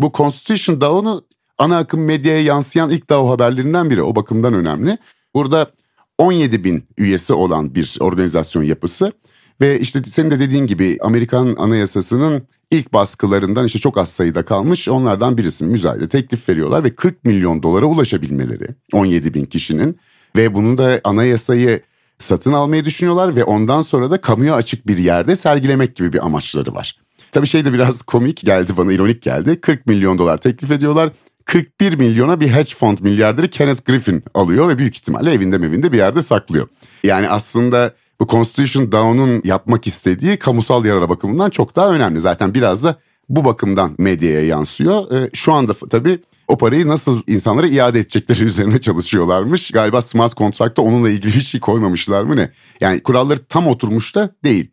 Bu 0.00 0.12
Constitution 0.14 0.80
DAO'nu 0.80 1.22
ana 1.58 1.78
akım 1.78 2.04
medyaya 2.04 2.42
yansıyan 2.42 2.90
ilk 2.90 3.10
DAO 3.10 3.30
haberlerinden 3.30 3.90
biri 3.90 4.02
o 4.02 4.16
bakımdan 4.16 4.54
önemli. 4.54 4.98
Burada 5.34 5.70
17 6.18 6.64
bin 6.64 6.84
üyesi 6.98 7.32
olan 7.32 7.74
bir 7.74 7.96
organizasyon 8.00 8.62
yapısı 8.62 9.12
ve 9.60 9.80
işte 9.80 10.02
senin 10.04 10.30
de 10.30 10.40
dediğin 10.40 10.66
gibi 10.66 10.98
Amerikan 11.00 11.56
anayasasının 11.58 12.42
ilk 12.70 12.92
baskılarından 12.92 13.66
işte 13.66 13.78
çok 13.78 13.98
az 13.98 14.08
sayıda 14.08 14.44
kalmış 14.44 14.88
onlardan 14.88 15.38
birisinin 15.38 15.72
müzayede 15.72 16.08
teklif 16.08 16.48
veriyorlar 16.48 16.84
ve 16.84 16.94
40 16.94 17.24
milyon 17.24 17.62
dolara 17.62 17.86
ulaşabilmeleri 17.86 18.68
17 18.92 19.34
bin 19.34 19.44
kişinin 19.44 19.98
ve 20.36 20.54
bunun 20.54 20.78
da 20.78 21.00
anayasayı 21.04 21.80
satın 22.18 22.52
almayı 22.52 22.84
düşünüyorlar 22.84 23.36
ve 23.36 23.44
ondan 23.44 23.82
sonra 23.82 24.10
da 24.10 24.20
kamuya 24.20 24.54
açık 24.54 24.86
bir 24.86 24.98
yerde 24.98 25.36
sergilemek 25.36 25.96
gibi 25.96 26.12
bir 26.12 26.24
amaçları 26.24 26.74
var. 26.74 26.98
Tabii 27.32 27.46
şey 27.46 27.64
de 27.64 27.72
biraz 27.72 28.02
komik 28.02 28.36
geldi 28.36 28.72
bana 28.76 28.92
ironik 28.92 29.22
geldi 29.22 29.60
40 29.60 29.86
milyon 29.86 30.18
dolar 30.18 30.38
teklif 30.38 30.70
ediyorlar 30.70 31.12
41 31.44 31.92
milyona 31.92 32.40
bir 32.40 32.48
hedge 32.48 32.74
fund 32.74 32.98
milyarderi 33.00 33.50
Kenneth 33.50 33.84
Griffin 33.84 34.24
alıyor 34.34 34.68
ve 34.68 34.78
büyük 34.78 34.96
ihtimalle 34.96 35.32
evinde 35.32 35.56
evinde 35.56 35.92
bir 35.92 35.98
yerde 35.98 36.22
saklıyor. 36.22 36.68
Yani 37.04 37.28
aslında 37.28 37.94
bu 38.20 38.26
Constitution 38.26 38.92
Down'un 38.92 39.42
yapmak 39.44 39.86
istediği 39.86 40.36
kamusal 40.36 40.84
yarar 40.84 41.08
bakımından 41.08 41.50
çok 41.50 41.76
daha 41.76 41.90
önemli. 41.90 42.20
Zaten 42.20 42.54
biraz 42.54 42.84
da 42.84 42.96
bu 43.28 43.44
bakımdan 43.44 43.94
medyaya 43.98 44.46
yansıyor. 44.46 45.12
E, 45.12 45.30
şu 45.34 45.52
anda 45.52 45.74
tabii 45.74 46.18
o 46.48 46.58
parayı 46.58 46.88
nasıl 46.88 47.22
insanlara 47.26 47.66
iade 47.66 48.00
edecekleri 48.00 48.42
üzerine 48.44 48.80
çalışıyorlarmış. 48.80 49.70
Galiba 49.70 50.02
smart 50.02 50.34
kontrakta 50.34 50.82
onunla 50.82 51.10
ilgili 51.10 51.34
bir 51.34 51.40
şey 51.40 51.60
koymamışlar 51.60 52.22
mı 52.22 52.36
ne? 52.36 52.50
Yani 52.80 53.02
kuralları 53.02 53.44
tam 53.44 53.66
oturmuş 53.66 54.14
da 54.14 54.30
değil. 54.44 54.70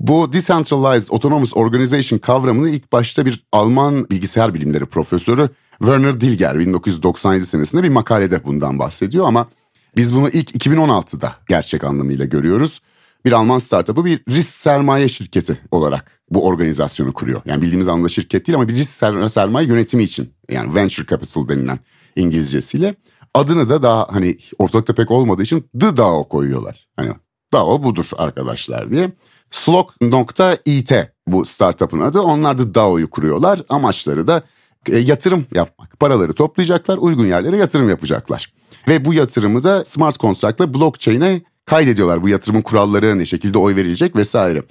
Bu 0.00 0.32
Decentralized 0.32 1.08
Autonomous 1.12 1.56
Organization 1.56 2.18
kavramını 2.18 2.70
ilk 2.70 2.92
başta 2.92 3.26
bir 3.26 3.44
Alman 3.52 4.10
bilgisayar 4.10 4.54
bilimleri 4.54 4.86
profesörü 4.86 5.48
Werner 5.82 6.20
Dilger 6.20 6.58
1997 6.58 7.46
senesinde 7.46 7.82
bir 7.82 7.88
makalede 7.88 8.44
bundan 8.44 8.78
bahsediyor 8.78 9.26
ama 9.26 9.48
biz 9.96 10.14
bunu 10.14 10.28
ilk 10.28 10.66
2016'da 10.66 11.36
gerçek 11.48 11.84
anlamıyla 11.84 12.24
görüyoruz. 12.24 12.80
Bir 13.24 13.32
Alman 13.32 13.58
startup'ı 13.58 14.04
bir 14.04 14.20
risk 14.28 14.48
sermaye 14.48 15.08
şirketi 15.08 15.60
olarak 15.70 16.20
bu 16.30 16.46
organizasyonu 16.46 17.12
kuruyor. 17.12 17.42
Yani 17.44 17.62
bildiğimiz 17.62 17.88
anlamda 17.88 18.08
şirket 18.08 18.46
değil 18.46 18.56
ama 18.56 18.68
bir 18.68 18.74
risk 18.74 18.90
sermaye 19.30 19.68
yönetimi 19.68 20.02
için 20.02 20.34
yani 20.50 20.74
venture 20.74 21.06
capital 21.06 21.48
denilen 21.48 21.78
İngilizcesiyle 22.16 22.94
adını 23.34 23.68
da 23.68 23.82
daha 23.82 24.06
hani 24.10 24.38
ortalıkta 24.58 24.94
pek 24.94 25.10
olmadığı 25.10 25.42
için 25.42 25.64
The 25.80 25.96
DAO 25.96 26.28
koyuyorlar. 26.28 26.88
Hani 26.96 27.12
DAO 27.52 27.82
budur 27.82 28.10
arkadaşlar 28.16 28.90
diye. 28.90 29.12
Slok.it 29.50 30.92
bu 31.26 31.44
startup'ın 31.44 32.00
adı. 32.00 32.20
Onlar 32.20 32.58
da 32.58 32.74
DAO'yu 32.74 33.10
kuruyorlar. 33.10 33.62
Amaçları 33.68 34.26
da 34.26 34.42
yatırım 34.88 35.46
yapmak. 35.54 36.00
Paraları 36.00 36.32
toplayacaklar, 36.32 36.98
uygun 36.98 37.26
yerlere 37.26 37.56
yatırım 37.56 37.88
yapacaklar. 37.88 38.52
Ve 38.88 39.04
bu 39.04 39.14
yatırımı 39.14 39.62
da 39.62 39.84
smart 39.84 40.20
contract'la 40.20 40.74
blockchain'e 40.74 41.40
kaydediyorlar. 41.66 42.22
Bu 42.22 42.28
yatırımın 42.28 42.62
kuralları 42.62 43.18
ne 43.18 43.26
şekilde 43.26 43.58
oy 43.58 43.76
verilecek 43.76 44.16
vesaire. 44.16 44.62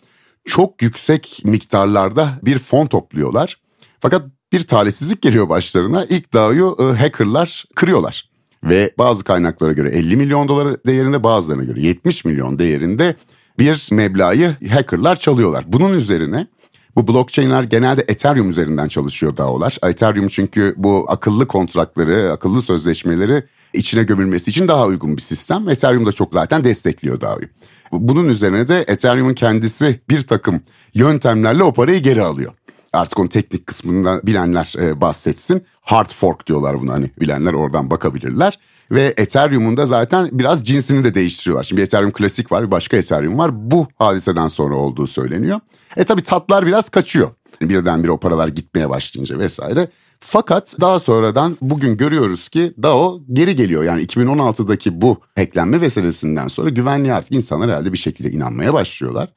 Çok 0.46 0.82
yüksek 0.82 1.42
miktarlarda 1.46 2.30
bir 2.42 2.58
fon 2.58 2.86
topluyorlar. 2.86 3.58
Fakat 4.00 4.26
bir 4.52 4.64
talihsizlik 4.68 5.22
geliyor 5.22 5.50
başlarına. 5.50 6.06
İlk 6.06 6.34
DAO'yu 6.34 6.78
e, 6.80 6.84
hackerlar 6.84 7.66
kırıyorlar. 7.76 8.32
Ve 8.64 8.94
bazı 8.98 9.24
kaynaklara 9.24 9.74
göre 9.74 9.90
50 9.90 10.16
milyon 10.16 10.48
dolar 10.48 10.84
değerinde 10.88 11.24
bazılarına 11.24 11.64
göre 11.64 11.82
70 11.82 12.26
milyon 12.26 12.60
değerinde 12.60 13.16
bir 13.60 13.88
meblağı 13.92 14.56
hackerlar 14.70 15.16
çalıyorlar. 15.16 15.64
Bunun 15.68 15.94
üzerine 15.94 16.48
bu 16.96 17.08
blockchain'ler 17.08 17.64
genelde 17.64 18.02
Ethereum 18.08 18.50
üzerinden 18.50 18.88
çalışıyor 18.88 19.38
DAO'lar. 19.38 19.78
Ethereum 19.84 20.28
çünkü 20.28 20.74
bu 20.78 21.06
akıllı 21.08 21.48
kontratları, 21.48 22.32
akıllı 22.32 22.62
sözleşmeleri 22.62 23.44
içine 23.74 24.04
gömülmesi 24.04 24.50
için 24.50 24.68
daha 24.68 24.86
uygun 24.86 25.18
bir 25.18 25.22
sistem. 25.22 25.70
Ethereum 25.70 26.06
da 26.06 26.12
çok 26.12 26.34
zaten 26.34 26.64
destekliyor 26.64 27.22
DAO'yu. 27.22 27.48
Bunun 27.92 28.30
üzerine 28.30 28.68
de 28.68 28.86
Ethereum'un 28.88 29.34
kendisi 29.34 30.00
bir 30.10 30.28
takım 30.28 30.62
yöntemlerle 30.94 31.64
o 31.64 31.74
parayı 31.74 32.00
geri 32.00 32.22
alıyor. 32.22 32.54
Artık 32.94 33.20
onun 33.20 33.28
teknik 33.28 33.68
kısmından 33.68 34.22
bilenler 34.24 34.74
e, 34.80 35.02
bahsetsin. 35.02 35.64
Hard 35.82 36.10
fork 36.10 36.48
diyorlar 36.48 36.82
buna 36.82 36.94
hani 36.94 37.12
bilenler 37.20 37.54
oradan 37.54 37.92
bakabilirler. 37.92 38.60
Ve 38.92 39.14
Ethereum'un 39.18 39.78
da 39.78 39.86
zaten 39.86 40.30
biraz 40.32 40.64
cinsini 40.64 41.04
de 41.04 41.16
değiştiriyorlar. 41.16 41.64
Şimdi 41.64 41.82
Ethereum 41.82 42.12
klasik 42.12 42.52
var 42.52 42.66
bir 42.66 42.72
başka 42.72 42.98
Ethereum 42.98 43.38
var. 43.38 43.72
Bu 43.72 43.88
hadiseden 43.96 44.48
sonra 44.48 44.76
olduğu 44.76 45.08
söyleniyor. 45.08 45.60
E 45.98 46.04
tabi 46.04 46.22
tatlar 46.22 46.66
biraz 46.66 46.90
kaçıyor. 46.90 47.30
Birdenbire 47.62 48.12
o 48.12 48.18
paralar 48.18 48.48
gitmeye 48.48 48.90
başlayınca 48.90 49.40
vesaire. 49.40 49.88
Fakat 50.20 50.76
daha 50.82 51.00
sonradan 51.00 51.58
bugün 51.62 51.98
görüyoruz 51.98 52.50
ki 52.50 52.74
DAO 52.84 53.22
geri 53.34 53.56
geliyor. 53.56 53.84
Yani 53.84 54.04
2016'daki 54.04 55.02
bu 55.02 55.18
hacklenme 55.36 55.78
meselesinden 55.78 56.48
sonra 56.48 56.70
güvenliğe 56.70 57.14
artık 57.14 57.32
insanlar 57.32 57.70
herhalde 57.70 57.94
bir 57.94 57.98
şekilde 57.98 58.32
inanmaya 58.32 58.74
başlıyorlar. 58.74 59.30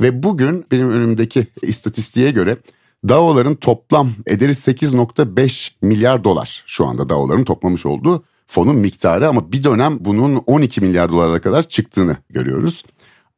Ve 0.00 0.22
bugün 0.22 0.66
benim 0.72 0.90
önümdeki 0.90 1.46
istatistiğe 1.62 2.30
göre 2.30 2.56
DAO'ların 3.08 3.54
toplam 3.54 4.10
ederi 4.26 4.52
8.5 4.52 5.70
milyar 5.82 6.24
dolar 6.24 6.64
şu 6.66 6.86
anda 6.86 7.08
DAO'ların 7.08 7.44
toplamış 7.44 7.86
olduğu 7.86 8.24
fonun 8.52 8.76
miktarı 8.76 9.28
ama 9.28 9.52
bir 9.52 9.62
dönem 9.62 9.96
bunun 10.00 10.42
12 10.46 10.80
milyar 10.80 11.12
dolara 11.12 11.40
kadar 11.40 11.62
çıktığını 11.62 12.16
görüyoruz. 12.30 12.84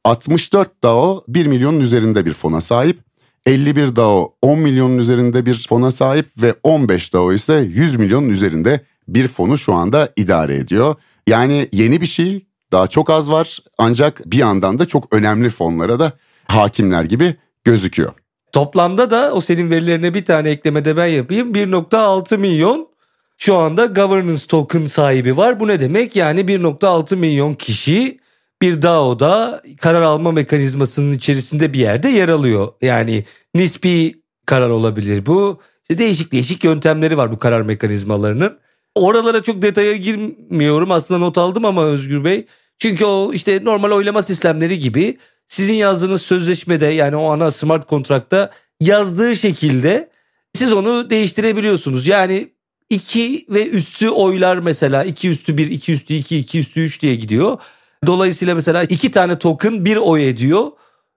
64 0.04 0.82
DAO 0.82 1.24
1 1.28 1.46
milyonun 1.46 1.80
üzerinde 1.80 2.26
bir 2.26 2.32
fona 2.32 2.60
sahip. 2.60 2.98
51 3.46 3.96
DAO 3.96 4.34
10 4.42 4.58
milyonun 4.58 4.98
üzerinde 4.98 5.46
bir 5.46 5.66
fona 5.68 5.92
sahip 5.92 6.26
ve 6.42 6.54
15 6.62 7.12
DAO 7.14 7.32
ise 7.32 7.54
100 7.54 7.96
milyonun 7.96 8.28
üzerinde 8.28 8.80
bir 9.08 9.28
fonu 9.28 9.58
şu 9.58 9.74
anda 9.74 10.12
idare 10.16 10.56
ediyor. 10.56 10.94
Yani 11.26 11.68
yeni 11.72 12.00
bir 12.00 12.06
şey 12.06 12.46
daha 12.72 12.86
çok 12.86 13.10
az 13.10 13.30
var 13.30 13.58
ancak 13.78 14.22
bir 14.26 14.38
yandan 14.38 14.78
da 14.78 14.86
çok 14.86 15.14
önemli 15.14 15.50
fonlara 15.50 15.98
da 15.98 16.12
hakimler 16.46 17.04
gibi 17.04 17.34
gözüküyor. 17.64 18.12
Toplamda 18.52 19.10
da 19.10 19.32
o 19.34 19.40
senin 19.40 19.70
verilerine 19.70 20.14
bir 20.14 20.24
tane 20.24 20.50
eklemede 20.50 20.96
ben 20.96 21.06
yapayım. 21.06 21.52
1.6 21.52 22.38
milyon 22.38 22.93
şu 23.36 23.54
anda 23.54 23.86
governance 23.86 24.46
token 24.46 24.86
sahibi 24.86 25.36
var. 25.36 25.60
Bu 25.60 25.68
ne 25.68 25.80
demek? 25.80 26.16
Yani 26.16 26.40
1.6 26.40 27.16
milyon 27.16 27.54
kişi 27.54 28.18
bir 28.62 28.82
DAO'da 28.82 29.62
karar 29.80 30.02
alma 30.02 30.32
mekanizmasının 30.32 31.12
içerisinde 31.12 31.72
bir 31.72 31.78
yerde 31.78 32.08
yer 32.08 32.28
alıyor. 32.28 32.72
Yani 32.82 33.24
nispi 33.54 34.22
karar 34.46 34.70
olabilir 34.70 35.26
bu. 35.26 35.60
İşte 35.82 35.98
değişik 35.98 36.32
değişik 36.32 36.64
yöntemleri 36.64 37.16
var 37.16 37.32
bu 37.32 37.38
karar 37.38 37.62
mekanizmalarının. 37.62 38.58
Oralara 38.94 39.42
çok 39.42 39.62
detaya 39.62 39.96
girmiyorum. 39.96 40.90
Aslında 40.90 41.20
not 41.20 41.38
aldım 41.38 41.64
ama 41.64 41.84
Özgür 41.84 42.24
Bey. 42.24 42.46
Çünkü 42.78 43.04
o 43.04 43.32
işte 43.32 43.64
normal 43.64 43.90
oylama 43.90 44.22
sistemleri 44.22 44.78
gibi 44.78 45.18
sizin 45.46 45.74
yazdığınız 45.74 46.22
sözleşmede 46.22 46.86
yani 46.86 47.16
o 47.16 47.32
ana 47.32 47.50
smart 47.50 47.86
kontrakta 47.86 48.50
yazdığı 48.80 49.36
şekilde 49.36 50.10
siz 50.52 50.72
onu 50.72 51.10
değiştirebiliyorsunuz. 51.10 52.08
Yani 52.08 52.53
2 52.90 53.46
ve 53.50 53.68
üstü 53.68 54.08
oylar 54.08 54.56
mesela 54.56 55.04
2 55.04 55.30
üstü 55.30 55.58
1, 55.58 55.70
2 55.70 55.92
üstü 55.92 56.14
2, 56.14 56.38
2 56.38 56.60
üstü 56.60 56.80
3 56.80 57.02
diye 57.02 57.14
gidiyor. 57.14 57.58
Dolayısıyla 58.06 58.54
mesela 58.54 58.84
2 58.84 59.10
tane 59.10 59.38
token 59.38 59.84
1 59.84 59.96
oy 59.96 60.28
ediyor. 60.28 60.70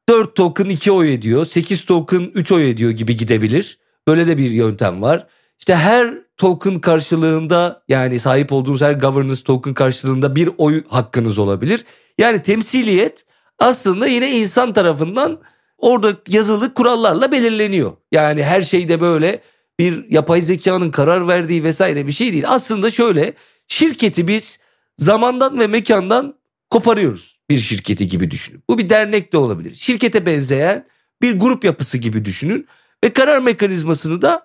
4 0.10 0.36
token 0.36 0.66
2 0.66 0.92
oy 0.92 1.14
ediyor. 1.14 1.46
8 1.46 1.86
token 1.86 2.32
3 2.34 2.52
oy 2.52 2.70
ediyor 2.70 2.92
gibi 2.92 3.16
gidebilir. 3.16 3.80
Böyle 4.08 4.28
de 4.28 4.38
bir 4.38 4.50
yöntem 4.50 5.02
var. 5.02 5.28
İşte 5.60 5.76
her 5.76 6.14
token 6.38 6.82
karşılığında 6.82 7.84
yani 7.88 8.20
sahip 8.20 8.52
olduğunuz 8.52 8.82
her 8.82 8.94
governance 8.94 9.44
token 9.44 9.74
karşılığında 9.74 10.36
bir 10.36 10.50
oy 10.58 10.84
hakkınız 10.88 11.40
olabilir. 11.40 11.86
Yani 12.18 12.42
temsiliyet 12.42 13.26
aslında 13.60 14.08
yine 14.08 14.32
insan 14.32 14.74
tarafından 14.74 15.40
orada 15.78 16.12
yazılı 16.28 16.74
kurallarla 16.74 17.32
belirleniyor. 17.32 17.92
Yani 18.12 18.44
her 18.44 18.62
şeyde 18.62 19.02
böyle 19.02 19.42
bir 19.80 20.12
yapay 20.12 20.42
zekanın 20.42 20.92
karar 20.92 21.28
verdiği 21.28 21.64
vesaire 21.64 22.08
bir 22.08 22.12
şey 22.12 22.34
değil. 22.34 22.44
Aslında 22.48 22.92
şöyle 22.92 23.34
şirketi 23.68 24.28
biz 24.28 24.60
zamandan 24.98 25.60
ve 25.60 25.68
mekandan 25.68 26.36
koparıyoruz 26.70 27.40
bir 27.50 27.58
şirketi 27.58 28.08
gibi 28.08 28.32
düşünün. 28.32 28.64
Bu 28.70 28.78
bir 28.78 28.90
dernek 28.90 29.34
de 29.34 29.38
olabilir. 29.38 29.76
Şirkete 29.76 30.26
benzeyen 30.26 30.86
bir 31.22 31.40
grup 31.40 31.64
yapısı 31.64 31.98
gibi 31.98 32.26
düşünün 32.26 32.68
ve 33.04 33.14
karar 33.14 33.40
mekanizmasını 33.40 34.22
da 34.22 34.44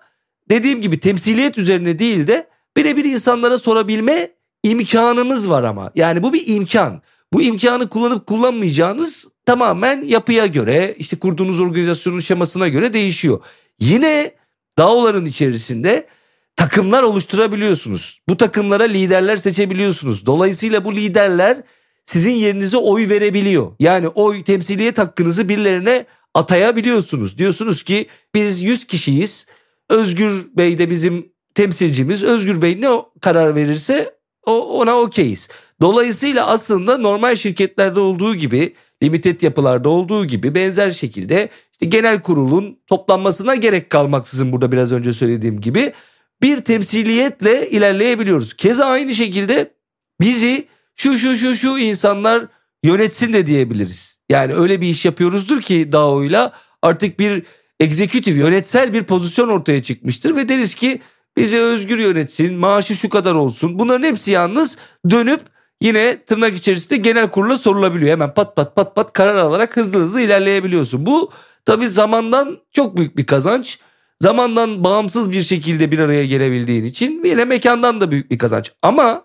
dediğim 0.49 0.81
gibi 0.81 0.99
temsiliyet 0.99 1.57
üzerine 1.57 1.99
değil 1.99 2.27
de 2.27 2.47
birebir 2.77 3.05
insanlara 3.05 3.57
sorabilme 3.57 4.31
imkanımız 4.63 5.49
var 5.49 5.63
ama. 5.63 5.91
Yani 5.95 6.23
bu 6.23 6.33
bir 6.33 6.47
imkan. 6.47 7.01
Bu 7.33 7.41
imkanı 7.41 7.89
kullanıp 7.89 8.25
kullanmayacağınız 8.27 9.27
tamamen 9.45 10.01
yapıya 10.01 10.45
göre 10.45 10.95
işte 10.97 11.19
kurduğunuz 11.19 11.59
organizasyonun 11.59 12.19
şemasına 12.19 12.67
göre 12.67 12.93
değişiyor. 12.93 13.43
Yine 13.79 14.31
DAO'ların 14.77 15.25
içerisinde 15.25 16.07
takımlar 16.55 17.03
oluşturabiliyorsunuz. 17.03 18.21
Bu 18.29 18.37
takımlara 18.37 18.83
liderler 18.83 19.37
seçebiliyorsunuz. 19.37 20.25
Dolayısıyla 20.25 20.85
bu 20.85 20.95
liderler 20.95 21.63
sizin 22.05 22.33
yerinize 22.33 22.77
oy 22.77 23.09
verebiliyor. 23.09 23.71
Yani 23.79 24.07
oy 24.07 24.43
temsiliyet 24.43 24.97
hakkınızı 24.97 25.49
birilerine 25.49 26.05
atayabiliyorsunuz. 26.33 27.37
Diyorsunuz 27.37 27.83
ki 27.83 28.07
biz 28.35 28.61
100 28.61 28.87
kişiyiz. 28.87 29.47
Özgür 29.89 30.45
Bey 30.57 30.77
de 30.77 30.89
bizim 30.89 31.33
temsilcimiz. 31.55 32.23
Özgür 32.23 32.61
Bey 32.61 32.81
ne 32.81 32.89
karar 33.21 33.55
verirse 33.55 34.15
ona 34.45 34.99
okeyiz. 34.99 35.49
Dolayısıyla 35.81 36.47
aslında 36.47 36.97
normal 36.97 37.35
şirketlerde 37.35 37.99
olduğu 37.99 38.35
gibi 38.35 38.73
limited 39.03 39.41
yapılarda 39.41 39.89
olduğu 39.89 40.25
gibi 40.25 40.55
benzer 40.55 40.89
şekilde 40.89 41.49
genel 41.83 42.21
kurulun 42.21 42.79
toplanmasına 42.87 43.55
gerek 43.55 43.89
kalmaksızın 43.89 44.51
burada 44.51 44.71
biraz 44.71 44.91
önce 44.91 45.13
söylediğim 45.13 45.61
gibi 45.61 45.93
bir 46.41 46.57
temsiliyetle 46.57 47.69
ilerleyebiliyoruz. 47.69 48.53
Keza 48.53 48.85
aynı 48.85 49.13
şekilde 49.13 49.73
bizi 50.21 50.67
şu 50.95 51.17
şu 51.17 51.37
şu 51.37 51.55
şu 51.55 51.77
insanlar 51.77 52.45
yönetsin 52.83 53.33
de 53.33 53.45
diyebiliriz. 53.45 54.19
Yani 54.29 54.53
öyle 54.53 54.81
bir 54.81 54.87
iş 54.87 55.05
yapıyoruzdur 55.05 55.61
ki 55.61 55.91
DAO'yla 55.91 56.53
artık 56.81 57.19
bir 57.19 57.43
egzekutif 57.79 58.37
yönetsel 58.37 58.93
bir 58.93 59.03
pozisyon 59.03 59.47
ortaya 59.47 59.83
çıkmıştır 59.83 60.35
ve 60.35 60.49
deriz 60.49 60.75
ki 60.75 61.01
bizi 61.37 61.59
özgür 61.59 61.97
yönetsin 61.97 62.55
maaşı 62.55 62.95
şu 62.95 63.09
kadar 63.09 63.35
olsun 63.35 63.79
bunların 63.79 64.07
hepsi 64.07 64.31
yalnız 64.31 64.77
dönüp 65.09 65.41
yine 65.81 66.23
tırnak 66.23 66.53
içerisinde 66.53 66.97
genel 66.97 67.29
kurula 67.29 67.57
sorulabiliyor. 67.57 68.11
Hemen 68.11 68.33
pat 68.33 68.55
pat 68.55 68.75
pat 68.75 68.95
pat 68.95 69.13
karar 69.13 69.35
alarak 69.35 69.77
hızlı 69.77 69.99
hızlı 69.99 70.21
ilerleyebiliyorsun. 70.21 71.05
Bu 71.05 71.31
tabii 71.65 71.87
zamandan 71.87 72.57
çok 72.71 72.97
büyük 72.97 73.17
bir 73.17 73.25
kazanç. 73.25 73.79
zamandan 74.19 74.83
bağımsız 74.83 75.31
bir 75.31 75.41
şekilde 75.41 75.91
bir 75.91 75.99
araya 75.99 76.25
gelebildiğin 76.25 76.83
için 76.83 77.23
yine 77.25 77.45
mekandan 77.45 78.01
da 78.01 78.11
büyük 78.11 78.31
bir 78.31 78.37
kazanç. 78.37 78.71
Ama 78.81 79.23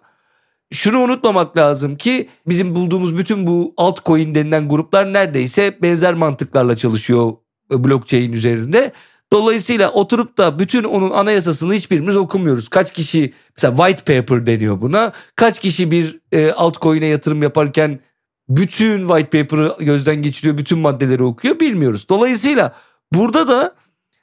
şunu 0.72 0.98
unutmamak 0.98 1.56
lazım 1.56 1.96
ki 1.96 2.28
bizim 2.46 2.74
bulduğumuz 2.74 3.18
bütün 3.18 3.46
bu 3.46 3.74
altcoin 3.76 4.34
denilen 4.34 4.68
gruplar 4.68 5.12
neredeyse 5.12 5.78
benzer 5.82 6.14
mantıklarla 6.14 6.76
çalışıyor 6.76 7.32
blockchain 7.70 8.32
üzerinde. 8.32 8.92
Dolayısıyla 9.32 9.90
oturup 9.90 10.38
da 10.38 10.58
bütün 10.58 10.84
onun 10.84 11.10
anayasasını 11.10 11.74
hiçbirimiz 11.74 12.16
okumuyoruz. 12.16 12.68
Kaç 12.68 12.92
kişi 12.92 13.32
mesela 13.56 13.76
white 13.76 14.16
paper 14.16 14.46
deniyor 14.46 14.80
buna. 14.80 15.12
Kaç 15.36 15.58
kişi 15.58 15.90
bir 15.90 16.20
e, 16.32 16.52
altcoin'e 16.52 17.06
yatırım 17.06 17.42
yaparken 17.42 18.00
bütün 18.48 19.08
white 19.08 19.42
paper'ı 19.42 19.76
gözden 19.80 20.22
geçiriyor, 20.22 20.58
bütün 20.58 20.78
maddeleri 20.78 21.22
okuyor 21.22 21.60
bilmiyoruz. 21.60 22.08
Dolayısıyla 22.08 22.74
burada 23.12 23.48
da 23.48 23.74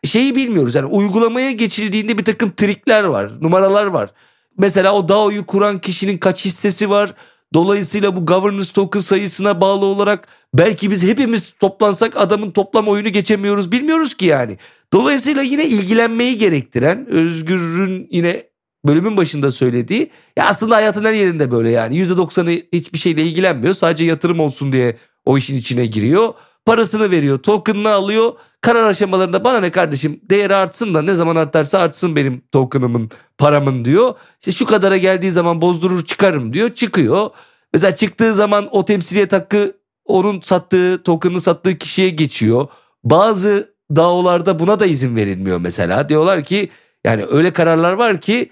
şeyi 0.03 0.35
bilmiyoruz. 0.35 0.75
Yani 0.75 0.85
uygulamaya 0.85 1.51
geçildiğinde 1.51 2.17
bir 2.17 2.25
takım 2.25 2.51
trikler 2.51 3.03
var, 3.03 3.31
numaralar 3.41 3.85
var. 3.85 4.09
Mesela 4.57 4.93
o 4.93 5.09
DAO'yu 5.09 5.45
kuran 5.45 5.79
kişinin 5.79 6.17
kaç 6.17 6.45
hissesi 6.45 6.89
var? 6.89 7.13
Dolayısıyla 7.53 8.15
bu 8.15 8.25
governance 8.25 8.73
token 8.73 8.99
sayısına 8.99 9.61
bağlı 9.61 9.85
olarak 9.85 10.27
belki 10.53 10.91
biz 10.91 11.03
hepimiz 11.03 11.53
toplansak 11.59 12.17
adamın 12.17 12.51
toplam 12.51 12.87
oyunu 12.87 13.09
geçemiyoruz 13.09 13.71
bilmiyoruz 13.71 14.13
ki 14.13 14.25
yani. 14.25 14.57
Dolayısıyla 14.93 15.41
yine 15.41 15.65
ilgilenmeyi 15.65 16.37
gerektiren 16.37 17.07
Özgür'ün 17.09 18.07
yine 18.11 18.43
bölümün 18.87 19.17
başında 19.17 19.51
söylediği 19.51 20.11
ya 20.37 20.47
aslında 20.47 20.75
hayatın 20.75 21.05
her 21.05 21.13
yerinde 21.13 21.51
böyle 21.51 21.71
yani 21.71 22.01
%90'ı 22.01 22.65
hiçbir 22.73 22.97
şeyle 22.97 23.23
ilgilenmiyor 23.23 23.73
sadece 23.73 24.05
yatırım 24.05 24.39
olsun 24.39 24.73
diye 24.73 24.97
o 25.25 25.37
işin 25.37 25.55
içine 25.55 25.85
giriyor. 25.85 26.33
Parasını 26.65 27.11
veriyor 27.11 27.39
token'ını 27.39 27.89
alıyor 27.89 28.33
karar 28.65 28.83
aşamalarında 28.83 29.43
bana 29.43 29.59
ne 29.59 29.71
kardeşim 29.71 30.19
değeri 30.23 30.55
artsın 30.55 30.93
da 30.93 31.01
ne 31.01 31.15
zaman 31.15 31.35
artarsa 31.35 31.79
artsın 31.79 32.15
benim 32.15 32.41
token'ımın 32.51 33.09
paramın 33.37 33.85
diyor. 33.85 34.13
İşte 34.39 34.51
şu 34.51 34.65
kadara 34.65 34.97
geldiği 34.97 35.31
zaman 35.31 35.61
bozdurur 35.61 36.05
çıkarım 36.05 36.53
diyor 36.53 36.73
çıkıyor. 36.73 37.29
Mesela 37.73 37.95
çıktığı 37.95 38.33
zaman 38.33 38.67
o 38.71 38.85
temsiliyet 38.85 39.33
hakkı 39.33 39.77
onun 40.05 40.41
sattığı 40.41 41.03
token'ı 41.03 41.41
sattığı 41.41 41.77
kişiye 41.77 42.09
geçiyor. 42.09 42.67
Bazı 43.03 43.73
DAO'larda 43.95 44.59
buna 44.59 44.79
da 44.79 44.85
izin 44.85 45.15
verilmiyor 45.15 45.57
mesela. 45.57 46.09
Diyorlar 46.09 46.43
ki 46.43 46.69
yani 47.03 47.25
öyle 47.31 47.53
kararlar 47.53 47.93
var 47.93 48.21
ki 48.21 48.49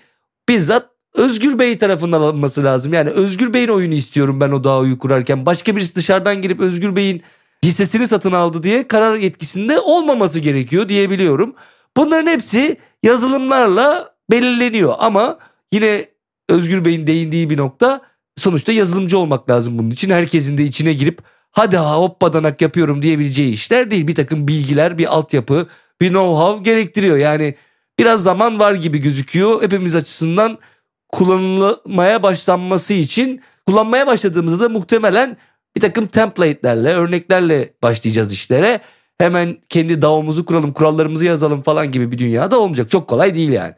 bizzat 0.49 0.89
Özgür 1.13 1.59
Bey 1.59 1.77
tarafından 1.77 2.21
alınması 2.21 2.63
lazım. 2.63 2.93
Yani 2.93 3.09
Özgür 3.09 3.53
Bey'in 3.53 3.67
oyunu 3.67 3.93
istiyorum 3.93 4.39
ben 4.39 4.51
o 4.51 4.63
DAO'yu 4.63 4.99
kurarken. 4.99 5.45
Başka 5.45 5.75
birisi 5.75 5.95
dışarıdan 5.95 6.41
girip 6.41 6.59
Özgür 6.59 6.95
Bey'in 6.95 7.23
hissesini 7.63 8.07
satın 8.07 8.31
aldı 8.31 8.63
diye 8.63 8.87
karar 8.87 9.15
yetkisinde 9.15 9.79
olmaması 9.79 10.39
gerekiyor 10.39 10.89
diyebiliyorum. 10.89 11.55
Bunların 11.97 12.27
hepsi 12.27 12.77
yazılımlarla 13.03 14.13
belirleniyor 14.31 14.95
ama 14.99 15.37
yine 15.71 16.05
Özgür 16.49 16.85
Bey'in 16.85 17.07
değindiği 17.07 17.49
bir 17.49 17.57
nokta 17.57 18.01
sonuçta 18.37 18.71
yazılımcı 18.71 19.17
olmak 19.17 19.49
lazım 19.49 19.77
bunun 19.77 19.91
için. 19.91 20.09
Herkesin 20.09 20.57
de 20.57 20.63
içine 20.63 20.93
girip 20.93 21.19
hadi 21.51 21.77
ha 21.77 21.95
hoppadanak 21.95 22.61
yapıyorum 22.61 23.01
diyebileceği 23.01 23.53
işler 23.53 23.91
değil. 23.91 24.07
Bir 24.07 24.15
takım 24.15 24.47
bilgiler, 24.47 24.97
bir 24.97 25.13
altyapı, 25.13 25.67
bir 26.01 26.09
know-how 26.11 26.63
gerektiriyor. 26.63 27.17
Yani 27.17 27.55
biraz 27.99 28.23
zaman 28.23 28.59
var 28.59 28.73
gibi 28.73 28.97
gözüküyor. 28.97 29.61
Hepimiz 29.61 29.95
açısından 29.95 30.57
kullanılmaya 31.11 32.23
başlanması 32.23 32.93
için 32.93 33.41
kullanmaya 33.65 34.07
başladığımızda 34.07 34.59
da 34.59 34.69
muhtemelen 34.69 35.37
bir 35.75 35.81
takım 35.81 36.07
template'lerle, 36.07 36.93
örneklerle 36.93 37.73
başlayacağız 37.83 38.33
işlere. 38.33 38.81
Hemen 39.17 39.57
kendi 39.69 40.01
DAO'muzu 40.01 40.45
kuralım, 40.45 40.73
kurallarımızı 40.73 41.25
yazalım 41.25 41.61
falan 41.61 41.91
gibi 41.91 42.11
bir 42.11 42.17
dünyada 42.17 42.59
olmayacak. 42.59 42.91
Çok 42.91 43.07
kolay 43.07 43.35
değil 43.35 43.49
yani. 43.49 43.73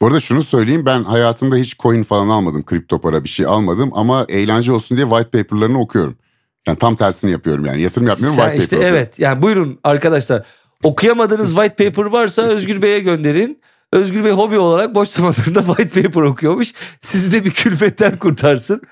Bu 0.00 0.06
arada 0.06 0.20
şunu 0.20 0.42
söyleyeyim 0.42 0.86
ben 0.86 1.04
hayatımda 1.04 1.56
hiç 1.56 1.78
coin 1.78 2.02
falan 2.02 2.28
almadım. 2.28 2.64
Kripto 2.64 3.00
para 3.00 3.24
bir 3.24 3.28
şey 3.28 3.46
almadım 3.46 3.90
ama 3.94 4.26
eğlence 4.28 4.72
olsun 4.72 4.96
diye 4.96 5.06
white 5.08 5.30
paper'larını 5.30 5.80
okuyorum. 5.80 6.16
Yani 6.66 6.78
tam 6.78 6.96
tersini 6.96 7.30
yapıyorum 7.30 7.66
yani. 7.66 7.82
Yatırım 7.82 8.06
yapmıyorum 8.06 8.36
Sen 8.36 8.44
white 8.44 8.62
işte 8.62 8.76
paper 8.76 8.90
evet 8.90 9.18
yani 9.18 9.42
buyurun 9.42 9.78
arkadaşlar. 9.84 10.46
Okuyamadığınız 10.82 11.54
white 11.54 11.84
paper 11.84 12.04
varsa 12.04 12.42
Özgür 12.42 12.82
Bey'e 12.82 13.00
gönderin. 13.00 13.60
Özgür 13.92 14.24
Bey 14.24 14.32
hobi 14.32 14.58
olarak 14.58 14.94
boş 14.94 15.08
zamanlarında 15.08 15.64
white 15.64 16.02
paper 16.02 16.22
okuyormuş. 16.22 16.72
Sizi 17.00 17.32
de 17.32 17.44
bir 17.44 17.50
külfetten 17.50 18.18
kurtarsın. 18.18 18.82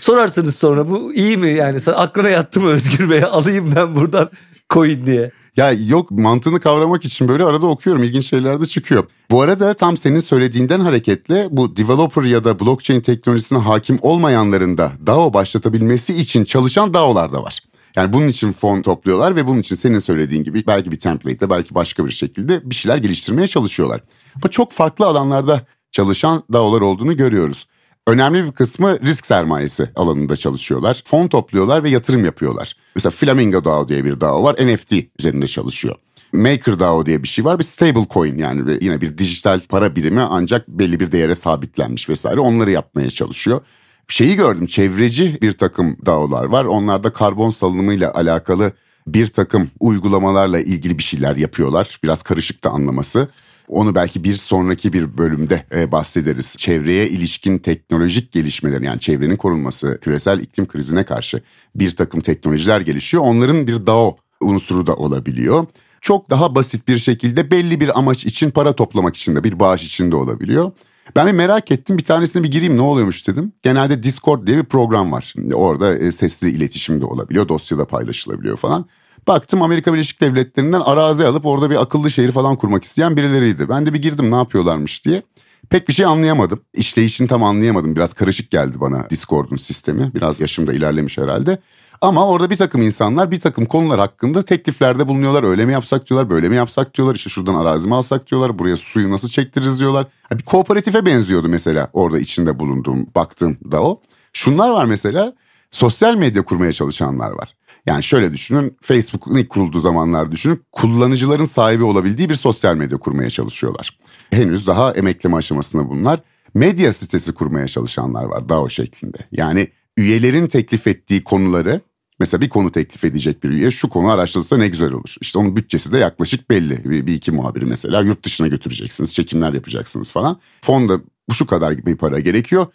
Sorarsınız 0.00 0.56
sonra 0.56 0.90
bu 0.90 1.14
iyi 1.14 1.36
mi 1.36 1.50
yani 1.50 1.78
aklına 1.94 2.28
yattı 2.28 2.60
mı 2.60 2.68
Özgür 2.68 3.10
Bey'e 3.10 3.26
alayım 3.26 3.72
ben 3.76 3.94
buradan 3.96 4.30
coin 4.70 5.06
diye. 5.06 5.30
Ya 5.56 5.72
yok 5.72 6.10
mantığını 6.10 6.60
kavramak 6.60 7.04
için 7.04 7.28
böyle 7.28 7.44
arada 7.44 7.66
okuyorum 7.66 8.02
ilginç 8.02 8.26
şeyler 8.26 8.60
de 8.60 8.66
çıkıyor. 8.66 9.04
Bu 9.30 9.42
arada 9.42 9.74
tam 9.74 9.96
senin 9.96 10.20
söylediğinden 10.20 10.80
hareketle 10.80 11.46
bu 11.50 11.76
developer 11.76 12.22
ya 12.22 12.44
da 12.44 12.60
blockchain 12.60 13.00
teknolojisine 13.00 13.58
hakim 13.58 13.98
olmayanların 14.02 14.78
da 14.78 14.92
DAO 15.06 15.34
başlatabilmesi 15.34 16.14
için 16.14 16.44
çalışan 16.44 16.94
DAO'lar 16.94 17.32
da 17.32 17.42
var. 17.42 17.60
Yani 17.96 18.12
bunun 18.12 18.28
için 18.28 18.52
fon 18.52 18.82
topluyorlar 18.82 19.36
ve 19.36 19.46
bunun 19.46 19.60
için 19.60 19.76
senin 19.76 19.98
söylediğin 19.98 20.44
gibi 20.44 20.64
belki 20.66 20.92
bir 20.92 20.98
template'le 20.98 21.50
belki 21.50 21.74
başka 21.74 22.06
bir 22.06 22.10
şekilde 22.10 22.70
bir 22.70 22.74
şeyler 22.74 22.96
geliştirmeye 22.96 23.48
çalışıyorlar. 23.48 24.00
Ama 24.34 24.50
çok 24.50 24.72
farklı 24.72 25.06
alanlarda 25.06 25.66
çalışan 25.92 26.42
DAO'lar 26.52 26.80
olduğunu 26.80 27.16
görüyoruz. 27.16 27.66
Önemli 28.06 28.44
bir 28.44 28.52
kısmı 28.52 29.00
risk 29.00 29.26
sermayesi 29.26 29.90
alanında 29.96 30.36
çalışıyorlar. 30.36 31.02
Fon 31.04 31.28
topluyorlar 31.28 31.84
ve 31.84 31.90
yatırım 31.90 32.24
yapıyorlar. 32.24 32.76
Mesela 32.94 33.10
Flamingo 33.10 33.64
DAO 33.64 33.88
diye 33.88 34.04
bir 34.04 34.20
DAO 34.20 34.42
var. 34.42 34.54
NFT 34.54 34.92
üzerinde 35.18 35.48
çalışıyor. 35.48 35.94
Maker 36.32 36.78
DAO 36.78 37.06
diye 37.06 37.22
bir 37.22 37.28
şey 37.28 37.44
var. 37.44 37.58
Bir 37.58 37.64
stable 37.64 38.06
coin 38.10 38.38
yani 38.38 38.78
yine 38.80 39.00
bir 39.00 39.18
dijital 39.18 39.60
para 39.60 39.96
birimi 39.96 40.20
ancak 40.20 40.68
belli 40.68 41.00
bir 41.00 41.12
değere 41.12 41.34
sabitlenmiş 41.34 42.08
vesaire. 42.08 42.40
Onları 42.40 42.70
yapmaya 42.70 43.10
çalışıyor. 43.10 43.60
Şeyi 44.08 44.36
gördüm 44.36 44.66
çevreci 44.66 45.38
bir 45.42 45.52
takım 45.52 45.96
DAO'lar 46.06 46.44
var. 46.44 46.64
Onlarda 46.64 47.12
karbon 47.12 47.50
salınımıyla 47.50 48.14
alakalı 48.14 48.72
bir 49.06 49.26
takım 49.26 49.70
uygulamalarla 49.80 50.60
ilgili 50.60 50.98
bir 50.98 51.02
şeyler 51.02 51.36
yapıyorlar. 51.36 52.00
Biraz 52.02 52.22
karışık 52.22 52.64
da 52.64 52.70
anlaması. 52.70 53.28
Onu 53.68 53.94
belki 53.94 54.24
bir 54.24 54.34
sonraki 54.34 54.92
bir 54.92 55.18
bölümde 55.18 55.64
e, 55.74 55.92
bahsederiz. 55.92 56.54
Çevreye 56.58 57.08
ilişkin 57.08 57.58
teknolojik 57.58 58.32
gelişmeler 58.32 58.80
yani 58.80 59.00
çevrenin 59.00 59.36
korunması, 59.36 59.98
küresel 60.00 60.40
iklim 60.40 60.66
krizine 60.66 61.04
karşı 61.04 61.42
bir 61.74 61.96
takım 61.96 62.20
teknolojiler 62.20 62.80
gelişiyor. 62.80 63.22
Onların 63.22 63.66
bir 63.66 63.86
DAO 63.86 64.16
unsuru 64.40 64.86
da 64.86 64.94
olabiliyor. 64.94 65.66
Çok 66.00 66.30
daha 66.30 66.54
basit 66.54 66.88
bir 66.88 66.98
şekilde 66.98 67.50
belli 67.50 67.80
bir 67.80 67.98
amaç 67.98 68.26
için 68.26 68.50
para 68.50 68.72
toplamak 68.76 69.16
için 69.16 69.36
de 69.36 69.44
bir 69.44 69.60
bağış 69.60 69.86
için 69.86 70.10
de 70.10 70.16
olabiliyor. 70.16 70.72
Ben 71.16 71.26
bir 71.26 71.32
merak 71.32 71.70
ettim 71.70 71.98
bir 71.98 72.04
tanesine 72.04 72.42
bir 72.42 72.50
gireyim 72.50 72.76
ne 72.76 72.82
oluyormuş 72.82 73.28
dedim. 73.28 73.52
Genelde 73.62 74.02
Discord 74.02 74.46
diye 74.46 74.56
bir 74.56 74.64
program 74.64 75.12
var. 75.12 75.34
Orada 75.54 75.98
e, 75.98 76.12
sesli 76.12 76.50
iletişim 76.50 77.00
de 77.00 77.04
olabiliyor, 77.06 77.48
dosyada 77.48 77.84
paylaşılabiliyor 77.84 78.56
falan. 78.56 78.86
Baktım 79.26 79.62
Amerika 79.62 79.92
Birleşik 79.92 80.20
Devletleri'nden 80.20 80.80
arazi 80.80 81.26
alıp 81.26 81.46
orada 81.46 81.70
bir 81.70 81.82
akıllı 81.82 82.10
şehir 82.10 82.32
falan 82.32 82.56
kurmak 82.56 82.84
isteyen 82.84 83.16
birileriydi. 83.16 83.68
Ben 83.68 83.86
de 83.86 83.94
bir 83.94 84.02
girdim 84.02 84.30
ne 84.30 84.36
yapıyorlarmış 84.36 85.04
diye. 85.04 85.22
Pek 85.70 85.88
bir 85.88 85.92
şey 85.92 86.06
anlayamadım. 86.06 86.60
İşleyişini 86.74 87.28
tam 87.28 87.42
anlayamadım. 87.42 87.96
Biraz 87.96 88.12
karışık 88.12 88.50
geldi 88.50 88.80
bana 88.80 89.10
Discord'un 89.10 89.56
sistemi. 89.56 90.14
Biraz 90.14 90.40
yaşımda 90.40 90.72
ilerlemiş 90.72 91.18
herhalde. 91.18 91.58
Ama 92.00 92.28
orada 92.28 92.50
bir 92.50 92.56
takım 92.56 92.82
insanlar 92.82 93.30
bir 93.30 93.40
takım 93.40 93.66
konular 93.66 94.00
hakkında 94.00 94.42
tekliflerde 94.42 95.08
bulunuyorlar. 95.08 95.42
Öyle 95.42 95.66
mi 95.66 95.72
yapsak 95.72 96.08
diyorlar, 96.08 96.30
böyle 96.30 96.48
mi 96.48 96.56
yapsak 96.56 96.94
diyorlar. 96.94 97.14
İşte 97.14 97.30
şuradan 97.30 97.54
arazi 97.54 97.88
mi 97.88 97.94
alsak 97.94 98.30
diyorlar, 98.30 98.58
buraya 98.58 98.76
suyu 98.76 99.10
nasıl 99.10 99.28
çektiririz 99.28 99.80
diyorlar. 99.80 100.06
bir 100.32 100.42
kooperatife 100.42 101.06
benziyordu 101.06 101.48
mesela 101.48 101.90
orada 101.92 102.18
içinde 102.18 102.58
bulunduğum, 102.58 103.06
baktığım 103.14 103.58
da 103.72 103.82
o. 103.82 104.00
Şunlar 104.32 104.70
var 104.70 104.84
mesela, 104.84 105.34
sosyal 105.70 106.14
medya 106.14 106.44
kurmaya 106.44 106.72
çalışanlar 106.72 107.30
var. 107.30 107.54
Yani 107.86 108.02
şöyle 108.02 108.32
düşünün 108.32 108.76
Facebook'un 108.82 109.36
ilk 109.36 109.48
kurulduğu 109.48 109.80
zamanlar 109.80 110.32
düşünün 110.32 110.62
kullanıcıların 110.72 111.44
sahibi 111.44 111.84
olabildiği 111.84 112.30
bir 112.30 112.34
sosyal 112.34 112.74
medya 112.74 112.98
kurmaya 112.98 113.30
çalışıyorlar. 113.30 113.98
Henüz 114.30 114.66
daha 114.66 114.92
emekleme 114.92 115.36
aşamasında 115.36 115.90
bunlar. 115.90 116.20
Medya 116.54 116.92
sitesi 116.92 117.34
kurmaya 117.34 117.68
çalışanlar 117.68 118.24
var 118.24 118.48
DAO 118.48 118.68
şeklinde. 118.68 119.18
Yani 119.32 119.68
üyelerin 119.96 120.46
teklif 120.46 120.86
ettiği 120.86 121.24
konuları 121.24 121.80
mesela 122.20 122.40
bir 122.40 122.48
konu 122.48 122.72
teklif 122.72 123.04
edecek 123.04 123.42
bir 123.44 123.50
üye 123.50 123.70
şu 123.70 123.88
konu 123.88 124.10
araştırılsa 124.10 124.56
ne 124.56 124.68
güzel 124.68 124.92
olur. 124.92 125.14
İşte 125.20 125.38
onun 125.38 125.56
bütçesi 125.56 125.92
de 125.92 125.98
yaklaşık 125.98 126.50
belli. 126.50 126.90
Bir, 126.90 127.06
bir 127.06 127.14
iki 127.14 127.32
muhabiri 127.32 127.64
mesela 127.64 128.00
yurt 128.00 128.24
dışına 128.24 128.48
götüreceksiniz, 128.48 129.14
çekimler 129.14 129.52
yapacaksınız 129.52 130.12
falan. 130.12 130.40
Fonda 130.60 131.00
şu 131.32 131.46
kadar 131.46 131.86
bir 131.86 131.96
para 131.96 132.20
gerekiyor 132.20 132.66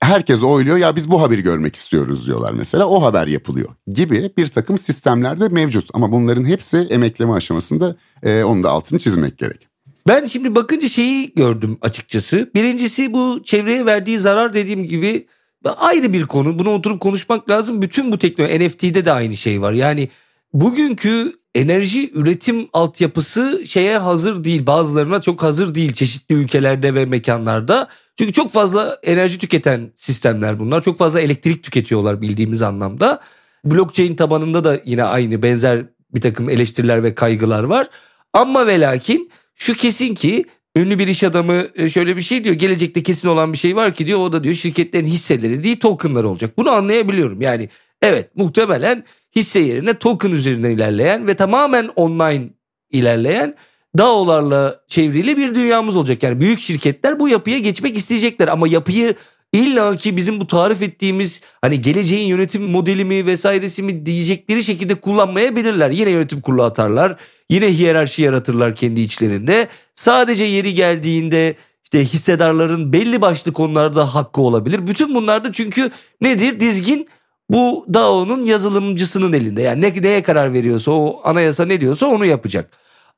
herkes 0.00 0.42
oyluyor 0.42 0.76
ya 0.76 0.96
biz 0.96 1.10
bu 1.10 1.22
haberi 1.22 1.42
görmek 1.42 1.76
istiyoruz 1.76 2.26
diyorlar 2.26 2.52
mesela 2.52 2.86
o 2.86 3.02
haber 3.02 3.26
yapılıyor 3.26 3.68
gibi 3.92 4.30
bir 4.38 4.48
takım 4.48 4.78
sistemlerde 4.78 5.48
mevcut 5.48 5.90
ama 5.94 6.12
bunların 6.12 6.44
hepsi 6.44 6.76
emekleme 6.76 7.32
aşamasında 7.32 7.96
e, 8.22 8.42
onun 8.42 8.62
da 8.62 8.70
altını 8.70 8.98
çizmek 8.98 9.38
gerek. 9.38 9.68
Ben 10.08 10.26
şimdi 10.26 10.54
bakınca 10.54 10.88
şeyi 10.88 11.34
gördüm 11.34 11.78
açıkçası. 11.80 12.50
Birincisi 12.54 13.12
bu 13.12 13.40
çevreye 13.44 13.86
verdiği 13.86 14.18
zarar 14.18 14.54
dediğim 14.54 14.84
gibi 14.84 15.26
ayrı 15.64 16.12
bir 16.12 16.26
konu. 16.26 16.58
Bunu 16.58 16.70
oturup 16.70 17.00
konuşmak 17.00 17.50
lazım. 17.50 17.82
Bütün 17.82 18.12
bu 18.12 18.18
teknoloji 18.18 18.68
NFT'de 18.68 19.04
de 19.04 19.12
aynı 19.12 19.36
şey 19.36 19.62
var. 19.62 19.72
Yani 19.72 20.08
bugünkü 20.52 21.32
enerji 21.54 22.10
üretim 22.14 22.68
altyapısı 22.72 23.66
şeye 23.66 23.98
hazır 23.98 24.44
değil. 24.44 24.66
Bazılarına 24.66 25.20
çok 25.20 25.42
hazır 25.42 25.74
değil 25.74 25.92
çeşitli 25.92 26.34
ülkelerde 26.34 26.94
ve 26.94 27.04
mekanlarda. 27.04 27.88
Çünkü 28.18 28.32
çok 28.32 28.50
fazla 28.52 28.98
enerji 29.02 29.38
tüketen 29.38 29.92
sistemler 29.94 30.58
bunlar. 30.58 30.82
Çok 30.82 30.98
fazla 30.98 31.20
elektrik 31.20 31.62
tüketiyorlar 31.62 32.20
bildiğimiz 32.20 32.62
anlamda. 32.62 33.20
Blockchain 33.64 34.14
tabanında 34.14 34.64
da 34.64 34.80
yine 34.84 35.04
aynı 35.04 35.42
benzer 35.42 35.84
bir 36.14 36.20
takım 36.20 36.50
eleştiriler 36.50 37.02
ve 37.02 37.14
kaygılar 37.14 37.62
var. 37.62 37.86
Ama 38.32 38.66
ve 38.66 38.80
lakin 38.80 39.30
şu 39.54 39.74
kesin 39.74 40.14
ki 40.14 40.44
ünlü 40.76 40.98
bir 40.98 41.08
iş 41.08 41.24
adamı 41.24 41.68
e, 41.76 41.88
şöyle 41.88 42.16
bir 42.16 42.22
şey 42.22 42.44
diyor. 42.44 42.54
Gelecekte 42.54 43.02
kesin 43.02 43.28
olan 43.28 43.52
bir 43.52 43.58
şey 43.58 43.76
var 43.76 43.94
ki 43.94 44.06
diyor 44.06 44.18
o 44.18 44.32
da 44.32 44.44
diyor 44.44 44.54
şirketlerin 44.54 45.06
hisseleri 45.06 45.64
değil 45.64 45.80
tokenlar 45.80 46.24
olacak. 46.24 46.58
Bunu 46.58 46.70
anlayabiliyorum. 46.70 47.40
Yani 47.40 47.68
evet 48.02 48.36
muhtemelen 48.36 49.04
hisse 49.36 49.60
yerine 49.60 49.94
token 49.94 50.30
üzerinden 50.30 50.70
ilerleyen 50.70 51.26
ve 51.26 51.34
tamamen 51.34 51.90
online 51.96 52.48
ilerleyen 52.90 53.56
DAO'larla 53.98 54.80
çevrili 54.88 55.36
bir 55.36 55.54
dünyamız 55.54 55.96
olacak. 55.96 56.22
Yani 56.22 56.40
büyük 56.40 56.60
şirketler 56.60 57.18
bu 57.20 57.28
yapıya 57.28 57.58
geçmek 57.58 57.96
isteyecekler 57.96 58.48
ama 58.48 58.68
yapıyı 58.68 59.14
illa 59.52 59.96
ki 59.96 60.16
bizim 60.16 60.40
bu 60.40 60.46
tarif 60.46 60.82
ettiğimiz 60.82 61.42
hani 61.60 61.82
geleceğin 61.82 62.28
yönetim 62.28 62.62
modeli 62.62 63.04
mi 63.04 63.26
vesairesi 63.26 63.82
mi 63.82 64.06
diyecekleri 64.06 64.62
şekilde 64.62 64.94
kullanmayabilirler. 64.94 65.90
Yine 65.90 66.10
yönetim 66.10 66.40
kurulu 66.40 66.62
atarlar. 66.62 67.16
Yine 67.50 67.78
hiyerarşi 67.78 68.22
yaratırlar 68.22 68.76
kendi 68.76 69.00
içlerinde. 69.00 69.68
Sadece 69.94 70.44
yeri 70.44 70.74
geldiğinde 70.74 71.56
işte 71.84 72.04
hissedarların 72.04 72.92
belli 72.92 73.20
başlı 73.20 73.52
konularda 73.52 74.14
hakkı 74.14 74.40
olabilir. 74.40 74.86
Bütün 74.86 75.14
bunlarda 75.14 75.52
çünkü 75.52 75.90
nedir? 76.20 76.60
Dizgin 76.60 77.08
bu 77.50 77.86
DAO'nun 77.94 78.44
yazılımcısının 78.44 79.32
elinde. 79.32 79.62
Yani 79.62 79.82
ne, 79.82 80.02
neye 80.02 80.22
karar 80.22 80.52
veriyorsa 80.52 80.90
o 80.90 81.20
anayasa 81.24 81.64
ne 81.64 81.80
diyorsa 81.80 82.06
onu 82.06 82.24
yapacak. 82.26 82.70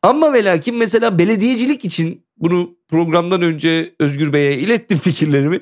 Ama 0.03 0.33
ve 0.33 0.45
lakin 0.45 0.77
mesela 0.77 1.19
belediyecilik 1.19 1.85
için 1.85 2.25
bunu 2.37 2.71
programdan 2.89 3.43
önce 3.43 3.95
Özgür 3.99 4.33
Bey'e 4.33 4.59
ilettim 4.59 4.99
fikirlerimi. 4.99 5.61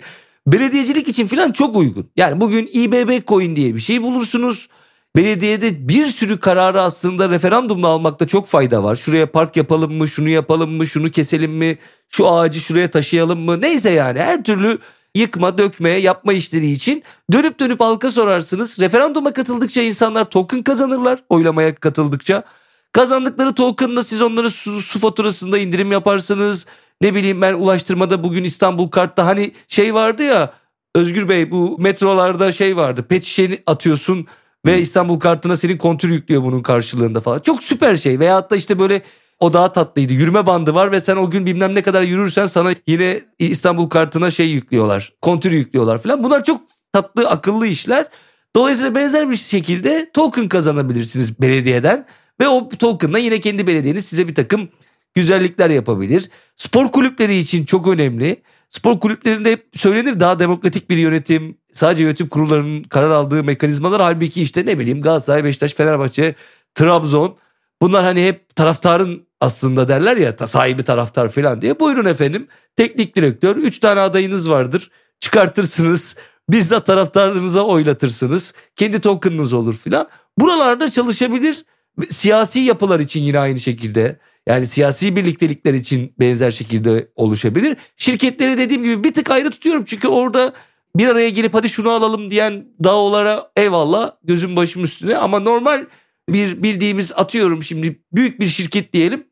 Belediyecilik 0.52 1.08
için 1.08 1.26
falan 1.26 1.52
çok 1.52 1.76
uygun. 1.76 2.06
Yani 2.16 2.40
bugün 2.40 2.70
İBB 2.72 3.26
coin 3.26 3.56
diye 3.56 3.74
bir 3.74 3.80
şey 3.80 4.02
bulursunuz. 4.02 4.68
Belediyede 5.16 5.88
bir 5.88 6.04
sürü 6.04 6.38
kararı 6.38 6.82
aslında 6.82 7.28
referandumla 7.28 7.88
almakta 7.88 8.26
çok 8.26 8.46
fayda 8.46 8.84
var. 8.84 8.96
Şuraya 8.96 9.30
park 9.30 9.56
yapalım 9.56 9.92
mı, 9.92 10.08
şunu 10.08 10.28
yapalım 10.28 10.70
mı, 10.70 10.86
şunu 10.86 11.10
keselim 11.10 11.52
mi, 11.52 11.78
şu 12.08 12.28
ağacı 12.28 12.60
şuraya 12.60 12.90
taşıyalım 12.90 13.40
mı? 13.40 13.60
Neyse 13.60 13.90
yani 13.90 14.18
her 14.18 14.44
türlü 14.44 14.78
yıkma, 15.14 15.58
dökme, 15.58 15.90
yapma 15.90 16.32
işleri 16.32 16.70
için 16.70 17.02
dönüp 17.32 17.60
dönüp 17.60 17.80
halka 17.80 18.10
sorarsınız. 18.10 18.80
Referanduma 18.80 19.32
katıldıkça 19.32 19.82
insanlar 19.82 20.30
token 20.30 20.62
kazanırlar 20.62 21.24
oylamaya 21.28 21.74
katıldıkça. 21.74 22.44
Kazandıkları 22.92 23.54
tokenla 23.54 24.02
siz 24.02 24.22
onları 24.22 24.50
su, 24.50 24.82
su 24.82 24.98
faturasında 24.98 25.58
indirim 25.58 25.92
yaparsınız. 25.92 26.66
Ne 27.00 27.14
bileyim 27.14 27.42
ben 27.42 27.54
ulaştırmada 27.54 28.24
bugün 28.24 28.44
İstanbul 28.44 28.88
Kart'ta 28.88 29.26
hani 29.26 29.52
şey 29.68 29.94
vardı 29.94 30.22
ya 30.22 30.52
Özgür 30.94 31.28
Bey 31.28 31.50
bu 31.50 31.76
metrolarda 31.78 32.52
şey 32.52 32.76
vardı 32.76 33.06
pet 33.08 33.24
şişeni 33.24 33.62
atıyorsun 33.66 34.26
ve 34.66 34.80
İstanbul 34.80 35.20
Kart'ına 35.20 35.56
senin 35.56 35.78
kontür 35.78 36.10
yüklüyor 36.10 36.42
bunun 36.42 36.62
karşılığında 36.62 37.20
falan. 37.20 37.40
Çok 37.40 37.62
süper 37.62 37.96
şey 37.96 38.18
veyahut 38.18 38.50
da 38.50 38.56
işte 38.56 38.78
böyle 38.78 39.02
o 39.40 39.52
daha 39.52 39.72
tatlıydı. 39.72 40.12
Yürüme 40.12 40.46
bandı 40.46 40.74
var 40.74 40.92
ve 40.92 41.00
sen 41.00 41.16
o 41.16 41.30
gün 41.30 41.46
bilmem 41.46 41.74
ne 41.74 41.82
kadar 41.82 42.02
yürürsen 42.02 42.46
sana 42.46 42.74
yine 42.86 43.20
İstanbul 43.38 43.88
kartına 43.88 44.30
şey 44.30 44.48
yüklüyorlar. 44.48 45.12
Kontür 45.22 45.52
yüklüyorlar 45.52 45.98
falan. 45.98 46.24
Bunlar 46.24 46.44
çok 46.44 46.60
tatlı 46.92 47.28
akıllı 47.28 47.66
işler. 47.66 48.08
Dolayısıyla 48.56 48.94
benzer 48.94 49.30
bir 49.30 49.36
şekilde 49.36 50.10
token 50.14 50.48
kazanabilirsiniz 50.48 51.40
belediyeden. 51.40 52.06
Ve 52.40 52.48
o 52.48 52.68
tokenla 52.68 53.18
yine 53.18 53.40
kendi 53.40 53.66
belediyeniz 53.66 54.04
size 54.04 54.28
bir 54.28 54.34
takım 54.34 54.68
güzellikler 55.14 55.70
yapabilir. 55.70 56.30
Spor 56.56 56.92
kulüpleri 56.92 57.36
için 57.36 57.64
çok 57.64 57.88
önemli. 57.88 58.42
Spor 58.68 59.00
kulüplerinde 59.00 59.52
hep 59.52 59.66
söylenir 59.74 60.20
daha 60.20 60.38
demokratik 60.38 60.90
bir 60.90 60.96
yönetim, 60.96 61.58
sadece 61.72 62.02
yönetim 62.02 62.28
kurullarının 62.28 62.82
karar 62.82 63.10
aldığı 63.10 63.44
mekanizmalar 63.44 64.00
halbuki 64.00 64.42
işte 64.42 64.66
ne 64.66 64.78
bileyim 64.78 65.02
Galatasaray, 65.02 65.44
Beşiktaş, 65.44 65.74
Fenerbahçe, 65.74 66.34
Trabzon 66.74 67.36
bunlar 67.82 68.04
hani 68.04 68.26
hep 68.26 68.56
taraftarın 68.56 69.26
aslında 69.40 69.88
derler 69.88 70.16
ya 70.16 70.36
sahibi 70.46 70.82
taraftar 70.82 71.30
falan 71.30 71.62
diye. 71.62 71.80
Buyurun 71.80 72.04
efendim 72.04 72.48
teknik 72.76 73.16
direktör 73.16 73.56
3 73.56 73.78
tane 73.78 74.00
adayınız 74.00 74.50
vardır 74.50 74.90
çıkartırsınız 75.20 76.16
bizzat 76.50 76.86
taraftarınıza 76.86 77.62
oylatırsınız 77.62 78.54
kendi 78.76 79.00
tokenınız 79.00 79.52
olur 79.52 79.74
filan. 79.74 80.08
Buralarda 80.38 80.90
çalışabilir 80.90 81.64
siyasi 82.10 82.60
yapılar 82.60 83.00
için 83.00 83.22
yine 83.22 83.38
aynı 83.38 83.60
şekilde 83.60 84.18
yani 84.48 84.66
siyasi 84.66 85.16
birliktelikler 85.16 85.74
için 85.74 86.14
benzer 86.20 86.50
şekilde 86.50 87.08
oluşabilir. 87.16 87.76
Şirketleri 87.96 88.58
dediğim 88.58 88.84
gibi 88.84 89.04
bir 89.04 89.14
tık 89.14 89.30
ayrı 89.30 89.50
tutuyorum 89.50 89.84
çünkü 89.86 90.08
orada 90.08 90.52
bir 90.96 91.08
araya 91.08 91.28
gelip 91.28 91.54
hadi 91.54 91.68
şunu 91.68 91.90
alalım 91.90 92.30
diyen 92.30 92.64
DAO'lara 92.84 93.50
eyvallah 93.56 94.10
gözüm 94.24 94.56
başım 94.56 94.84
üstüne 94.84 95.16
ama 95.16 95.40
normal 95.40 95.86
bir 96.28 96.62
bildiğimiz 96.62 97.12
atıyorum 97.12 97.62
şimdi 97.62 98.02
büyük 98.12 98.40
bir 98.40 98.46
şirket 98.46 98.92
diyelim 98.92 99.24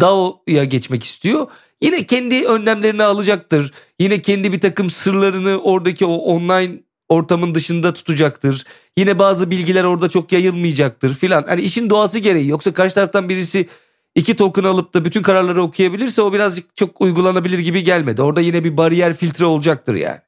DAO'ya 0.00 0.64
geçmek 0.64 1.04
istiyor. 1.04 1.46
Yine 1.82 2.06
kendi 2.06 2.44
önlemlerini 2.44 3.04
alacaktır. 3.04 3.72
Yine 4.00 4.22
kendi 4.22 4.52
bir 4.52 4.60
takım 4.60 4.90
sırlarını 4.90 5.56
oradaki 5.56 6.06
o 6.06 6.14
online 6.14 6.80
ortamın 7.08 7.54
dışında 7.54 7.92
tutacaktır. 7.92 8.64
Yine 8.96 9.18
bazı 9.18 9.50
bilgiler 9.50 9.84
orada 9.84 10.08
çok 10.08 10.32
yayılmayacaktır 10.32 11.14
filan. 11.14 11.44
Hani 11.48 11.60
işin 11.60 11.90
doğası 11.90 12.18
gereği 12.18 12.48
yoksa 12.48 12.74
karşı 12.74 12.94
taraftan 12.94 13.28
birisi 13.28 13.68
iki 14.14 14.36
token 14.36 14.64
alıp 14.64 14.94
da 14.94 15.04
bütün 15.04 15.22
kararları 15.22 15.62
okuyabilirse 15.62 16.22
o 16.22 16.32
birazcık 16.32 16.76
çok 16.76 17.00
uygulanabilir 17.00 17.58
gibi 17.58 17.84
gelmedi. 17.84 18.22
Orada 18.22 18.40
yine 18.40 18.64
bir 18.64 18.76
bariyer 18.76 19.16
filtre 19.16 19.44
olacaktır 19.44 19.94
yani. 19.94 20.18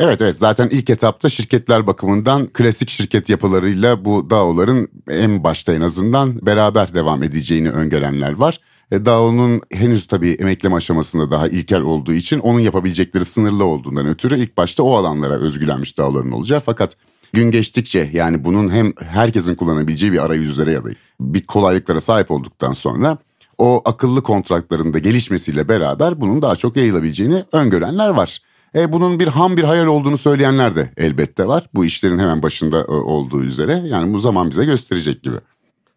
Evet 0.00 0.20
evet 0.20 0.36
zaten 0.36 0.68
ilk 0.68 0.90
etapta 0.90 1.28
şirketler 1.28 1.86
bakımından 1.86 2.46
klasik 2.46 2.90
şirket 2.90 3.28
yapılarıyla 3.28 4.04
bu 4.04 4.30
DAO'ların 4.30 4.88
en 5.10 5.44
başta 5.44 5.74
en 5.74 5.80
azından 5.80 6.46
beraber 6.46 6.94
devam 6.94 7.22
edeceğini 7.22 7.70
öngörenler 7.70 8.32
var. 8.32 8.60
E, 8.92 9.04
DAO'nun 9.04 9.60
henüz 9.72 10.06
tabii 10.06 10.30
emekleme 10.30 10.76
aşamasında 10.76 11.30
daha 11.30 11.48
ilkel 11.48 11.80
olduğu 11.80 12.12
için 12.12 12.38
onun 12.38 12.60
yapabilecekleri 12.60 13.24
sınırlı 13.24 13.64
olduğundan 13.64 14.08
ötürü 14.08 14.38
ilk 14.38 14.56
başta 14.56 14.82
o 14.82 14.96
alanlara 14.96 15.34
özgülenmiş 15.34 15.98
DAO'ların 15.98 16.30
olacağı. 16.30 16.60
Fakat 16.60 16.96
gün 17.32 17.50
geçtikçe 17.50 18.10
yani 18.12 18.44
bunun 18.44 18.68
hem 18.68 18.92
herkesin 18.96 19.54
kullanabileceği 19.54 20.12
bir 20.12 20.24
arayüzlere 20.24 20.72
ya 20.72 20.84
da 20.84 20.88
bir 21.20 21.46
kolaylıklara 21.46 22.00
sahip 22.00 22.30
olduktan 22.30 22.72
sonra 22.72 23.18
o 23.58 23.82
akıllı 23.84 24.22
kontratların 24.22 24.94
da 24.94 24.98
gelişmesiyle 24.98 25.68
beraber 25.68 26.20
bunun 26.20 26.42
daha 26.42 26.56
çok 26.56 26.76
yayılabileceğini 26.76 27.44
öngörenler 27.52 28.08
var. 28.08 28.42
E, 28.74 28.92
bunun 28.92 29.20
bir 29.20 29.26
ham 29.26 29.56
bir 29.56 29.64
hayal 29.64 29.86
olduğunu 29.86 30.18
söyleyenler 30.18 30.76
de 30.76 30.90
elbette 30.96 31.46
var. 31.48 31.66
Bu 31.74 31.84
işlerin 31.84 32.18
hemen 32.18 32.42
başında 32.42 32.80
e, 32.80 32.90
olduğu 32.90 33.42
üzere. 33.42 33.82
Yani 33.84 34.12
bu 34.12 34.18
zaman 34.18 34.50
bize 34.50 34.64
gösterecek 34.64 35.22
gibi. 35.22 35.36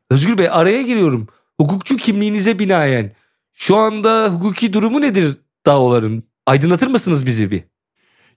Özgür 0.09 0.37
Bey 0.37 0.49
araya 0.51 0.81
giriyorum. 0.81 1.27
Hukukçu 1.59 1.97
kimliğinize 1.97 2.59
binaen 2.59 3.11
şu 3.53 3.75
anda 3.75 4.29
hukuki 4.29 4.73
durumu 4.73 5.01
nedir 5.01 5.37
davaların? 5.65 6.23
Aydınlatır 6.45 6.87
mısınız 6.87 7.25
bizi 7.25 7.51
bir? 7.51 7.63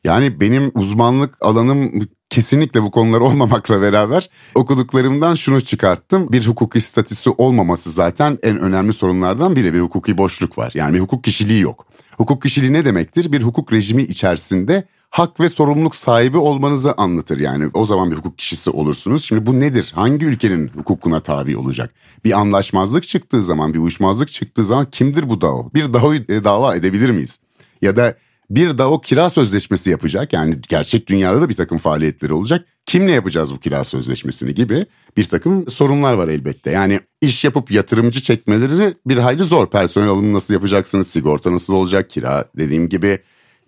Yani 0.05 0.41
benim 0.41 0.71
uzmanlık 0.75 1.35
alanım 1.41 2.09
kesinlikle 2.31 2.83
bu 2.83 2.91
konular 2.91 3.21
olmamakla 3.21 3.83
beraber 3.83 4.31
okuduklarımdan 4.55 5.35
şunu 5.35 5.61
çıkarttım. 5.61 6.33
Bir 6.33 6.47
hukuki 6.47 6.81
statüsü 6.81 7.31
olmaması 7.31 7.91
zaten 7.91 8.39
en 8.43 8.61
önemli 8.61 8.93
sorunlardan 8.93 9.57
biri. 9.57 9.75
Bir 9.75 9.81
hukuki 9.81 10.19
boşluk 10.19 10.59
var. 10.59 10.73
Yani 10.75 10.95
bir 10.95 11.01
hukuk 11.01 11.25
kişiliği 11.25 11.61
yok. 11.61 11.87
Hukuk 12.17 12.43
kişiliği 12.43 12.73
ne 12.73 12.85
demektir? 12.85 13.33
Bir 13.33 13.43
hukuk 13.43 13.73
rejimi 13.73 14.03
içerisinde 14.03 14.85
hak 15.11 15.41
ve 15.41 15.49
sorumluluk 15.49 15.97
sahibi 15.97 16.37
olmanızı 16.37 16.93
anlatır. 16.93 17.41
Yani 17.41 17.71
o 17.75 17.87
zaman 17.87 18.11
bir 18.11 18.17
hukuk 18.17 18.39
kişisi 18.39 18.71
olursunuz. 18.71 19.25
Şimdi 19.25 19.47
bu 19.47 19.61
nedir? 19.61 19.93
Hangi 19.95 20.27
ülkenin 20.27 20.69
hukukuna 20.69 21.21
tabi 21.21 21.57
olacak? 21.57 21.95
Bir 22.25 22.41
anlaşmazlık 22.41 23.09
çıktığı 23.09 23.43
zaman, 23.43 23.75
bir 23.75 23.79
uyuşmazlık 23.79 24.29
çıktığı 24.29 24.65
zaman 24.65 24.87
kimdir 24.91 25.29
bu 25.29 25.41
DAO? 25.41 25.71
Bir 25.75 25.95
DAO'yu 25.95 26.21
e, 26.29 26.45
dava 26.45 26.77
edebilir 26.77 27.11
miyiz? 27.11 27.41
Ya 27.83 27.97
da 27.97 28.15
bir 28.57 28.79
DAO 28.79 29.01
kira 29.01 29.31
sözleşmesi 29.31 29.91
yapacak. 29.91 30.33
Yani 30.33 30.59
gerçek 30.69 31.07
dünyada 31.07 31.41
da 31.41 31.49
bir 31.49 31.57
takım 31.57 31.79
faaliyetleri 31.79 32.33
olacak. 32.33 32.67
Kimle 32.87 33.13
yapacağız 33.13 33.55
bu 33.55 33.61
kira 33.61 33.85
sözleşmesini 33.85 34.55
gibi 34.55 34.87
bir 35.17 35.25
takım 35.25 35.71
sorunlar 35.71 36.15
var 36.15 36.29
elbette. 36.29 36.71
Yani 36.71 37.01
iş 37.21 37.45
yapıp 37.45 37.71
yatırımcı 37.71 38.23
çekmeleri 38.23 38.95
bir 39.07 39.19
hayli 39.19 39.43
zor. 39.43 39.71
Personel 39.71 40.09
alımı 40.09 40.33
nasıl 40.33 40.55
yapacaksınız, 40.55 41.07
sigorta 41.07 41.53
nasıl 41.53 41.73
olacak, 41.73 42.11
kira 42.11 42.45
dediğim 42.57 42.89
gibi. 42.89 43.19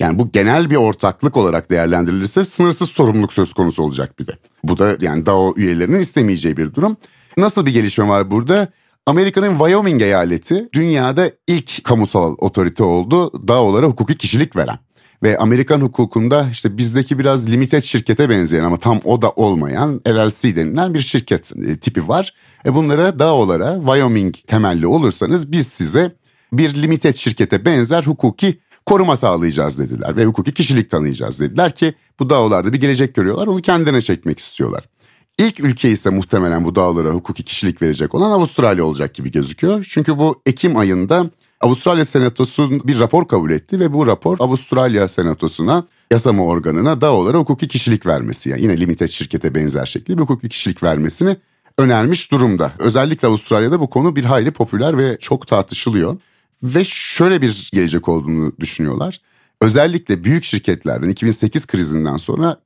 Yani 0.00 0.18
bu 0.18 0.32
genel 0.32 0.70
bir 0.70 0.76
ortaklık 0.76 1.36
olarak 1.36 1.70
değerlendirilirse 1.70 2.44
sınırsız 2.44 2.90
sorumluluk 2.90 3.32
söz 3.32 3.52
konusu 3.52 3.82
olacak 3.82 4.18
bir 4.18 4.26
de. 4.26 4.32
Bu 4.64 4.78
da 4.78 4.96
yani 5.00 5.26
DAO 5.26 5.54
üyelerinin 5.56 6.00
istemeyeceği 6.00 6.56
bir 6.56 6.74
durum. 6.74 6.96
Nasıl 7.36 7.66
bir 7.66 7.72
gelişme 7.72 8.08
var 8.08 8.30
burada? 8.30 8.68
Amerika'nın 9.06 9.50
Wyoming 9.50 10.02
eyaleti 10.02 10.68
dünyada 10.72 11.30
ilk 11.46 11.84
kamusal 11.84 12.34
otorite 12.38 12.84
oldu 12.84 13.48
DAO'lara 13.48 13.86
hukuki 13.86 14.18
kişilik 14.18 14.56
veren. 14.56 14.78
Ve 15.22 15.38
Amerikan 15.38 15.80
hukukunda 15.80 16.46
işte 16.52 16.78
bizdeki 16.78 17.18
biraz 17.18 17.50
limited 17.50 17.82
şirkete 17.82 18.30
benzeyen 18.30 18.64
ama 18.64 18.78
tam 18.78 19.00
o 19.04 19.22
da 19.22 19.30
olmayan 19.30 20.00
LLC 20.08 20.56
denilen 20.56 20.94
bir 20.94 21.00
şirket 21.00 21.52
e, 21.66 21.76
tipi 21.76 22.08
var. 22.08 22.34
E 22.66 22.74
bunlara 22.74 23.18
DAO'lara 23.18 23.74
Wyoming 23.74 24.34
temelli 24.46 24.86
olursanız 24.86 25.52
biz 25.52 25.66
size 25.66 26.16
bir 26.52 26.82
limited 26.82 27.14
şirkete 27.14 27.64
benzer 27.64 28.02
hukuki 28.02 28.58
koruma 28.86 29.16
sağlayacağız 29.16 29.78
dediler 29.78 30.16
ve 30.16 30.24
hukuki 30.24 30.54
kişilik 30.54 30.90
tanıyacağız 30.90 31.40
dediler 31.40 31.74
ki 31.74 31.94
bu 32.18 32.30
DAO'larda 32.30 32.72
bir 32.72 32.80
gelecek 32.80 33.14
görüyorlar 33.14 33.46
onu 33.46 33.62
kendine 33.62 34.00
çekmek 34.00 34.38
istiyorlar. 34.38 34.84
İlk 35.38 35.60
ülke 35.60 35.90
ise 35.90 36.10
muhtemelen 36.10 36.64
bu 36.64 36.74
dağlara 36.74 37.10
hukuki 37.10 37.42
kişilik 37.42 37.82
verecek 37.82 38.14
olan 38.14 38.30
Avustralya 38.30 38.84
olacak 38.84 39.14
gibi 39.14 39.32
gözüküyor. 39.32 39.86
Çünkü 39.88 40.18
bu 40.18 40.40
Ekim 40.46 40.76
ayında 40.76 41.30
Avustralya 41.60 42.04
Senatosu 42.04 42.70
bir 42.84 42.98
rapor 42.98 43.28
kabul 43.28 43.50
etti 43.50 43.80
ve 43.80 43.92
bu 43.92 44.06
rapor 44.06 44.36
Avustralya 44.40 45.08
Senatosu'na 45.08 45.86
yasama 46.10 46.44
organına 46.44 47.00
DAO'lara 47.00 47.38
hukuki 47.38 47.68
kişilik 47.68 48.06
vermesi 48.06 48.48
yani 48.48 48.62
yine 48.62 48.80
limited 48.80 49.08
şirkete 49.08 49.54
benzer 49.54 49.86
şekilde 49.86 50.16
bir 50.16 50.22
hukuki 50.22 50.48
kişilik 50.48 50.82
vermesini 50.82 51.36
önermiş 51.78 52.30
durumda. 52.30 52.72
Özellikle 52.78 53.28
Avustralya'da 53.28 53.80
bu 53.80 53.90
konu 53.90 54.16
bir 54.16 54.24
hayli 54.24 54.50
popüler 54.50 54.98
ve 54.98 55.18
çok 55.20 55.46
tartışılıyor. 55.46 56.16
Ve 56.62 56.84
şöyle 56.84 57.42
bir 57.42 57.70
gelecek 57.72 58.08
olduğunu 58.08 58.52
düşünüyorlar. 58.60 59.20
Özellikle 59.60 60.24
büyük 60.24 60.44
şirketlerden 60.44 61.08
2008 61.08 61.66
krizinden 61.66 62.16
sonra 62.16 62.56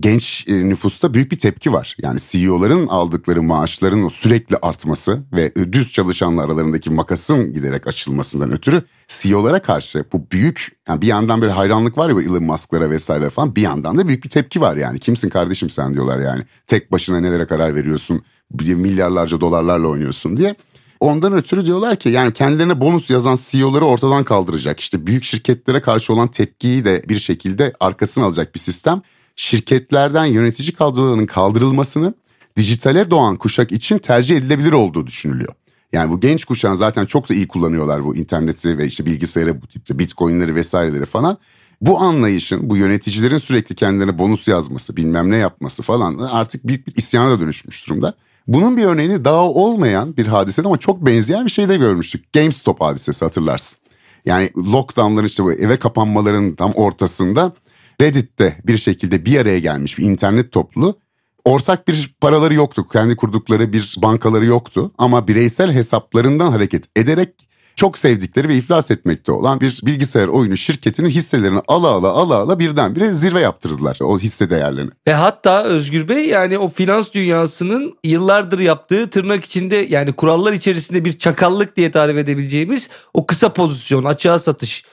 genç 0.00 0.48
e, 0.48 0.68
nüfusta 0.68 1.14
büyük 1.14 1.32
bir 1.32 1.38
tepki 1.38 1.72
var. 1.72 1.96
Yani 2.02 2.18
CEO'ların 2.20 2.86
aldıkları 2.86 3.42
maaşların 3.42 4.08
sürekli 4.08 4.56
artması 4.56 5.22
ve 5.32 5.72
düz 5.72 5.92
çalışanlar 5.92 6.44
aralarındaki 6.44 6.90
makasın 6.90 7.52
giderek 7.52 7.86
açılmasından 7.86 8.52
ötürü 8.52 8.82
CEO'lara 9.08 9.62
karşı 9.62 10.04
bu 10.12 10.26
büyük 10.32 10.72
yani 10.88 11.02
bir 11.02 11.06
yandan 11.06 11.42
böyle 11.42 11.52
hayranlık 11.52 11.98
var 11.98 12.10
ya 12.10 12.22
Elon 12.22 12.42
Musk'lara 12.42 12.90
vesaire 12.90 13.30
falan 13.30 13.56
bir 13.56 13.62
yandan 13.62 13.98
da 13.98 14.08
büyük 14.08 14.24
bir 14.24 14.30
tepki 14.30 14.60
var 14.60 14.76
yani. 14.76 14.98
Kimsin 14.98 15.28
kardeşim 15.28 15.70
sen 15.70 15.94
diyorlar 15.94 16.20
yani. 16.20 16.42
Tek 16.66 16.92
başına 16.92 17.20
nelere 17.20 17.46
karar 17.46 17.74
veriyorsun 17.74 18.22
milyarlarca 18.60 19.40
dolarlarla 19.40 19.88
oynuyorsun 19.88 20.36
diye. 20.36 20.54
Ondan 21.00 21.32
ötürü 21.32 21.64
diyorlar 21.64 21.96
ki 21.96 22.08
yani 22.08 22.32
kendilerine 22.32 22.80
bonus 22.80 23.10
yazan 23.10 23.38
CEO'ları 23.42 23.84
ortadan 23.84 24.24
kaldıracak. 24.24 24.80
İşte 24.80 25.06
büyük 25.06 25.24
şirketlere 25.24 25.80
karşı 25.80 26.12
olan 26.12 26.28
tepkiyi 26.28 26.84
de 26.84 27.02
bir 27.08 27.18
şekilde 27.18 27.72
arkasına 27.80 28.24
alacak 28.24 28.54
bir 28.54 28.60
sistem 28.60 29.02
şirketlerden 29.36 30.24
yönetici 30.24 30.72
kadrolarının 30.72 31.26
kaldırılmasını 31.26 32.14
dijitale 32.56 33.10
doğan 33.10 33.36
kuşak 33.36 33.72
için 33.72 33.98
tercih 33.98 34.36
edilebilir 34.36 34.72
olduğu 34.72 35.06
düşünülüyor. 35.06 35.54
Yani 35.92 36.10
bu 36.10 36.20
genç 36.20 36.44
kuşağın 36.44 36.74
zaten 36.74 37.06
çok 37.06 37.28
da 37.28 37.34
iyi 37.34 37.48
kullanıyorlar 37.48 38.04
bu 38.04 38.16
interneti 38.16 38.78
ve 38.78 38.86
işte 38.86 39.06
bilgisayarı 39.06 39.62
bu 39.62 39.66
tipte 39.66 39.98
bitcoinleri 39.98 40.54
vesaireleri 40.54 41.06
falan. 41.06 41.38
Bu 41.80 42.00
anlayışın 42.00 42.70
bu 42.70 42.76
yöneticilerin 42.76 43.38
sürekli 43.38 43.74
kendilerine 43.74 44.18
bonus 44.18 44.48
yazması 44.48 44.96
bilmem 44.96 45.30
ne 45.30 45.36
yapması 45.36 45.82
falan 45.82 46.18
artık 46.18 46.66
büyük 46.66 46.86
bir 46.86 46.96
isyana 46.96 47.30
da 47.30 47.40
dönüşmüş 47.40 47.88
durumda. 47.88 48.14
Bunun 48.46 48.76
bir 48.76 48.84
örneğini 48.84 49.24
daha 49.24 49.48
olmayan 49.48 50.16
bir 50.16 50.26
hadisede 50.26 50.66
ama 50.68 50.78
çok 50.78 51.06
benzeyen 51.06 51.46
bir 51.46 51.50
şeyde 51.50 51.76
görmüştük. 51.76 52.32
GameStop 52.32 52.80
hadisesi 52.80 53.24
hatırlarsın. 53.24 53.78
Yani 54.24 54.50
lockdownların 54.56 55.26
işte 55.26 55.44
bu 55.44 55.52
eve 55.52 55.78
kapanmaların 55.78 56.54
tam 56.54 56.72
ortasında 56.72 57.52
Reddit'te 58.02 58.56
bir 58.64 58.76
şekilde 58.76 59.26
bir 59.26 59.40
araya 59.40 59.58
gelmiş 59.58 59.98
bir 59.98 60.04
internet 60.04 60.52
topluluğu 60.52 60.98
ortak 61.44 61.88
bir 61.88 62.14
paraları 62.20 62.54
yoktu. 62.54 62.86
Kendi 62.92 63.16
kurdukları 63.16 63.72
bir 63.72 63.94
bankaları 64.02 64.44
yoktu 64.44 64.92
ama 64.98 65.28
bireysel 65.28 65.72
hesaplarından 65.72 66.50
hareket 66.50 66.84
ederek 66.96 67.28
çok 67.76 67.98
sevdikleri 67.98 68.48
ve 68.48 68.56
iflas 68.56 68.90
etmekte 68.90 69.32
olan 69.32 69.60
bir 69.60 69.80
bilgisayar 69.82 70.28
oyunu 70.28 70.56
şirketinin 70.56 71.08
hisselerini 71.08 71.60
ala 71.68 71.88
ala 71.88 72.08
ala 72.08 72.36
ala 72.36 72.58
birdenbire 72.58 73.12
zirve 73.12 73.40
yaptırdılar 73.40 73.98
o 74.02 74.18
hisse 74.18 74.50
değerlerini. 74.50 74.90
Ve 75.06 75.14
hatta 75.14 75.64
Özgür 75.64 76.08
Bey 76.08 76.28
yani 76.28 76.58
o 76.58 76.68
finans 76.68 77.12
dünyasının 77.12 77.94
yıllardır 78.04 78.58
yaptığı 78.58 79.10
tırnak 79.10 79.44
içinde 79.44 79.76
yani 79.76 80.12
kurallar 80.12 80.52
içerisinde 80.52 81.04
bir 81.04 81.12
çakallık 81.12 81.76
diye 81.76 81.90
tarif 81.90 82.16
edebileceğimiz 82.16 82.88
o 83.14 83.26
kısa 83.26 83.52
pozisyon 83.52 84.04
açığa 84.04 84.38
satış 84.38 84.84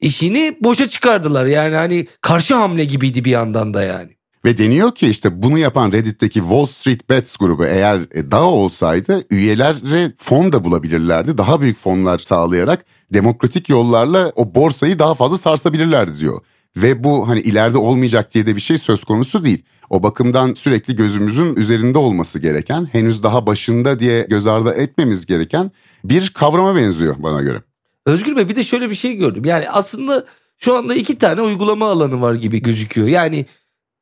işini 0.00 0.56
boşa 0.60 0.88
çıkardılar. 0.88 1.46
Yani 1.46 1.76
hani 1.76 2.06
karşı 2.20 2.54
hamle 2.54 2.84
gibiydi 2.84 3.24
bir 3.24 3.30
yandan 3.30 3.74
da 3.74 3.82
yani. 3.82 4.16
Ve 4.44 4.58
deniyor 4.58 4.94
ki 4.94 5.08
işte 5.08 5.42
bunu 5.42 5.58
yapan 5.58 5.92
Reddit'teki 5.92 6.40
Wall 6.40 6.66
Street 6.66 7.10
Bets 7.10 7.36
grubu 7.36 7.66
eğer 7.66 7.98
e, 8.14 8.30
daha 8.30 8.44
olsaydı 8.44 9.22
üyelere 9.30 10.12
fon 10.18 10.52
da 10.52 10.64
bulabilirlerdi. 10.64 11.38
Daha 11.38 11.60
büyük 11.60 11.78
fonlar 11.78 12.18
sağlayarak 12.18 12.84
demokratik 13.12 13.68
yollarla 13.68 14.32
o 14.36 14.54
borsayı 14.54 14.98
daha 14.98 15.14
fazla 15.14 15.38
sarsabilirlerdi 15.38 16.18
diyor. 16.18 16.40
Ve 16.76 17.04
bu 17.04 17.28
hani 17.28 17.40
ileride 17.40 17.78
olmayacak 17.78 18.34
diye 18.34 18.46
de 18.46 18.56
bir 18.56 18.60
şey 18.60 18.78
söz 18.78 19.04
konusu 19.04 19.44
değil. 19.44 19.64
O 19.90 20.02
bakımdan 20.02 20.54
sürekli 20.54 20.96
gözümüzün 20.96 21.56
üzerinde 21.56 21.98
olması 21.98 22.38
gereken, 22.38 22.88
henüz 22.92 23.22
daha 23.22 23.46
başında 23.46 23.98
diye 23.98 24.22
göz 24.22 24.46
ardı 24.46 24.70
etmemiz 24.70 25.26
gereken 25.26 25.70
bir 26.04 26.30
kavrama 26.30 26.76
benziyor 26.76 27.14
bana 27.18 27.42
göre. 27.42 27.58
Özgür 28.06 28.36
Bey 28.36 28.48
bir 28.48 28.56
de 28.56 28.64
şöyle 28.64 28.90
bir 28.90 28.94
şey 28.94 29.14
gördüm. 29.14 29.44
Yani 29.44 29.70
aslında 29.70 30.24
şu 30.58 30.76
anda 30.76 30.94
iki 30.94 31.18
tane 31.18 31.40
uygulama 31.40 31.90
alanı 31.90 32.20
var 32.20 32.34
gibi 32.34 32.62
gözüküyor. 32.62 33.08
Yani 33.08 33.46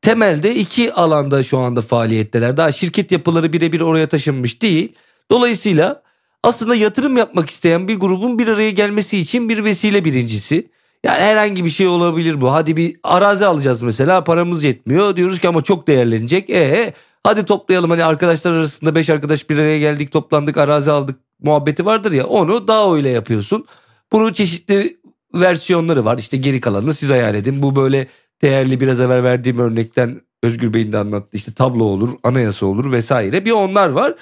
temelde 0.03 0.55
iki 0.55 0.93
alanda 0.93 1.43
şu 1.43 1.59
anda 1.59 1.81
faaliyetteler. 1.81 2.57
Daha 2.57 2.73
şirket 2.73 3.13
yapıları 3.13 3.53
birebir 3.53 3.81
oraya 3.81 4.09
taşınmış 4.09 4.63
değil. 4.63 4.93
Dolayısıyla 5.31 6.03
aslında 6.43 6.75
yatırım 6.75 7.17
yapmak 7.17 7.51
isteyen 7.51 7.89
bir 7.89 7.97
grubun 7.97 8.39
bir 8.39 8.49
araya 8.49 8.71
gelmesi 8.71 9.19
için 9.19 9.49
bir 9.49 9.65
vesile 9.65 10.05
birincisi. 10.05 10.71
Yani 11.05 11.23
herhangi 11.23 11.65
bir 11.65 11.71
şey 11.71 11.87
olabilir 11.87 12.41
bu. 12.41 12.53
Hadi 12.53 12.77
bir 12.77 12.97
arazi 13.03 13.47
alacağız 13.47 13.83
mesela 13.83 14.25
paramız 14.25 14.65
yetmiyor. 14.65 15.17
Diyoruz 15.17 15.41
ki 15.41 15.49
ama 15.49 15.63
çok 15.63 15.87
değerlenecek. 15.87 16.51
E 16.51 16.95
hadi 17.25 17.45
toplayalım 17.45 17.91
hani 17.91 18.05
arkadaşlar 18.05 18.53
arasında 18.53 18.95
beş 18.95 19.11
arkadaş 19.11 19.51
bir 19.51 19.59
araya 19.59 19.79
geldik 19.79 20.13
toplandık 20.13 20.57
arazi 20.57 20.91
aldık 20.91 21.17
muhabbeti 21.43 21.85
vardır 21.87 22.13
ya. 22.13 22.27
Onu 22.27 22.69
daha 22.69 22.95
öyle 22.95 23.09
yapıyorsun. 23.09 23.67
Bunun 24.15 24.33
çeşitli 24.33 24.97
versiyonları 25.35 26.05
var. 26.05 26.19
İşte 26.19 26.37
geri 26.37 26.61
kalanını 26.61 26.95
siz 26.95 27.11
hayal 27.11 27.35
edin. 27.35 27.63
Bu 27.63 27.77
böyle 27.77 28.07
değerli 28.43 28.81
biraz 28.81 29.01
evvel 29.01 29.23
verdiğim 29.23 29.59
örnekten 29.59 30.21
Özgür 30.43 30.75
Bey'in 30.75 30.93
de 30.93 30.99
anlattı. 30.99 31.37
İşte 31.37 31.53
tablo 31.53 31.85
olur, 31.85 32.09
anayasa 32.23 32.67
olur 32.67 32.93
vesaire. 32.93 33.45
Bir 33.45 33.51
onlar 33.51 33.89
var. 33.89 34.15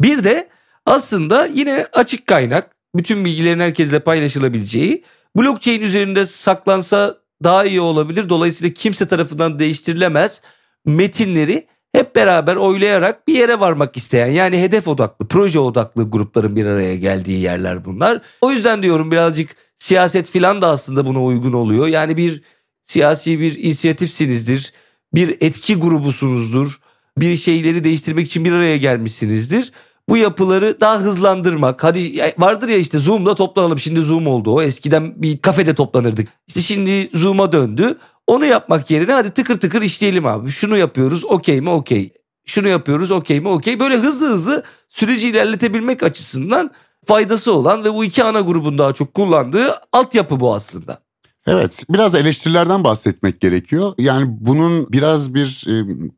Bir 0.00 0.24
de 0.24 0.48
aslında 0.86 1.46
yine 1.46 1.86
açık 1.92 2.26
kaynak, 2.26 2.70
bütün 2.94 3.24
bilgilerin 3.24 3.60
herkesle 3.60 4.00
paylaşılabileceği, 4.00 5.04
blockchain 5.36 5.80
üzerinde 5.80 6.26
saklansa 6.26 7.18
daha 7.44 7.64
iyi 7.64 7.80
olabilir. 7.80 8.28
Dolayısıyla 8.28 8.74
kimse 8.74 9.08
tarafından 9.08 9.58
değiştirilemez 9.58 10.42
metinleri 10.86 11.66
hep 11.98 12.16
beraber 12.16 12.56
oylayarak 12.56 13.28
bir 13.28 13.34
yere 13.34 13.60
varmak 13.60 13.96
isteyen 13.96 14.26
yani 14.26 14.62
hedef 14.62 14.88
odaklı, 14.88 15.28
proje 15.28 15.58
odaklı 15.58 16.10
grupların 16.10 16.56
bir 16.56 16.66
araya 16.66 16.96
geldiği 16.96 17.40
yerler 17.40 17.84
bunlar. 17.84 18.22
O 18.40 18.52
yüzden 18.52 18.82
diyorum 18.82 19.10
birazcık 19.10 19.56
siyaset 19.76 20.30
filan 20.30 20.62
da 20.62 20.68
aslında 20.68 21.06
buna 21.06 21.24
uygun 21.24 21.52
oluyor. 21.52 21.86
Yani 21.86 22.16
bir 22.16 22.42
siyasi 22.82 23.40
bir 23.40 23.58
inisiyatifsinizdir, 23.58 24.72
bir 25.14 25.36
etki 25.40 25.76
grubusunuzdur, 25.76 26.80
bir 27.18 27.36
şeyleri 27.36 27.84
değiştirmek 27.84 28.26
için 28.26 28.44
bir 28.44 28.52
araya 28.52 28.76
gelmişsinizdir. 28.76 29.72
Bu 30.08 30.16
yapıları 30.16 30.80
daha 30.80 30.98
hızlandırmak. 30.98 31.84
Hadi 31.84 32.32
vardır 32.38 32.68
ya 32.68 32.76
işte 32.76 32.98
Zoom'da 32.98 33.34
toplanalım. 33.34 33.78
Şimdi 33.78 34.00
Zoom 34.00 34.26
oldu 34.26 34.54
o. 34.54 34.62
Eskiden 34.62 35.22
bir 35.22 35.38
kafede 35.38 35.74
toplanırdık. 35.74 36.28
İşte 36.48 36.60
şimdi 36.60 37.10
Zoom'a 37.14 37.52
döndü. 37.52 37.98
Onu 38.28 38.46
yapmak 38.46 38.90
yerine 38.90 39.12
hadi 39.12 39.30
tıkır 39.30 39.60
tıkır 39.60 39.82
işleyelim 39.82 40.26
abi. 40.26 40.50
Şunu 40.50 40.76
yapıyoruz 40.76 41.24
okey 41.24 41.60
mi 41.60 41.70
okey. 41.70 42.12
Şunu 42.44 42.68
yapıyoruz 42.68 43.10
okey 43.10 43.40
mi 43.40 43.48
okey. 43.48 43.80
Böyle 43.80 43.96
hızlı 43.96 44.28
hızlı 44.28 44.62
süreci 44.88 45.28
ilerletebilmek 45.28 46.02
açısından 46.02 46.70
faydası 47.04 47.52
olan 47.52 47.84
ve 47.84 47.94
bu 47.94 48.04
iki 48.04 48.24
ana 48.24 48.40
grubun 48.40 48.78
daha 48.78 48.92
çok 48.92 49.14
kullandığı 49.14 49.74
altyapı 49.92 50.40
bu 50.40 50.54
aslında. 50.54 50.98
Evet 51.46 51.84
biraz 51.90 52.14
eleştirilerden 52.14 52.84
bahsetmek 52.84 53.40
gerekiyor. 53.40 53.92
Yani 53.98 54.26
bunun 54.40 54.92
biraz 54.92 55.34
bir 55.34 55.64
e, 55.68 55.72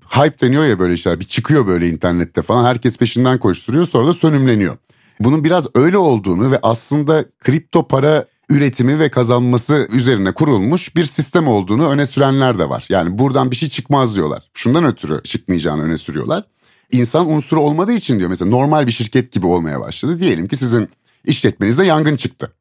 hype 0.08 0.40
deniyor 0.40 0.64
ya 0.64 0.78
böyle 0.78 0.96
şeyler. 0.96 1.20
Bir 1.20 1.24
çıkıyor 1.24 1.66
böyle 1.66 1.88
internette 1.88 2.42
falan 2.42 2.64
herkes 2.64 2.98
peşinden 2.98 3.38
koşturuyor 3.38 3.86
sonra 3.86 4.06
da 4.06 4.14
sönümleniyor. 4.14 4.76
Bunun 5.20 5.44
biraz 5.44 5.66
öyle 5.74 5.98
olduğunu 5.98 6.50
ve 6.50 6.58
aslında 6.62 7.24
kripto 7.38 7.88
para 7.88 8.26
üretimi 8.50 8.98
ve 8.98 9.10
kazanması 9.10 9.88
üzerine 9.92 10.32
kurulmuş 10.32 10.96
bir 10.96 11.04
sistem 11.04 11.48
olduğunu 11.48 11.88
öne 11.88 12.06
sürenler 12.06 12.58
de 12.58 12.68
var. 12.68 12.86
Yani 12.88 13.18
buradan 13.18 13.50
bir 13.50 13.56
şey 13.56 13.68
çıkmaz 13.68 14.16
diyorlar. 14.16 14.50
Şundan 14.54 14.84
ötürü 14.84 15.22
çıkmayacağını 15.22 15.82
öne 15.82 15.98
sürüyorlar. 15.98 16.44
İnsan 16.92 17.30
unsuru 17.30 17.60
olmadığı 17.60 17.92
için 17.92 18.18
diyor 18.18 18.30
mesela 18.30 18.50
normal 18.50 18.86
bir 18.86 18.92
şirket 18.92 19.32
gibi 19.32 19.46
olmaya 19.46 19.80
başladı. 19.80 20.20
Diyelim 20.20 20.48
ki 20.48 20.56
sizin 20.56 20.88
işletmenizde 21.24 21.84
yangın 21.84 22.16
çıktı. 22.16 22.52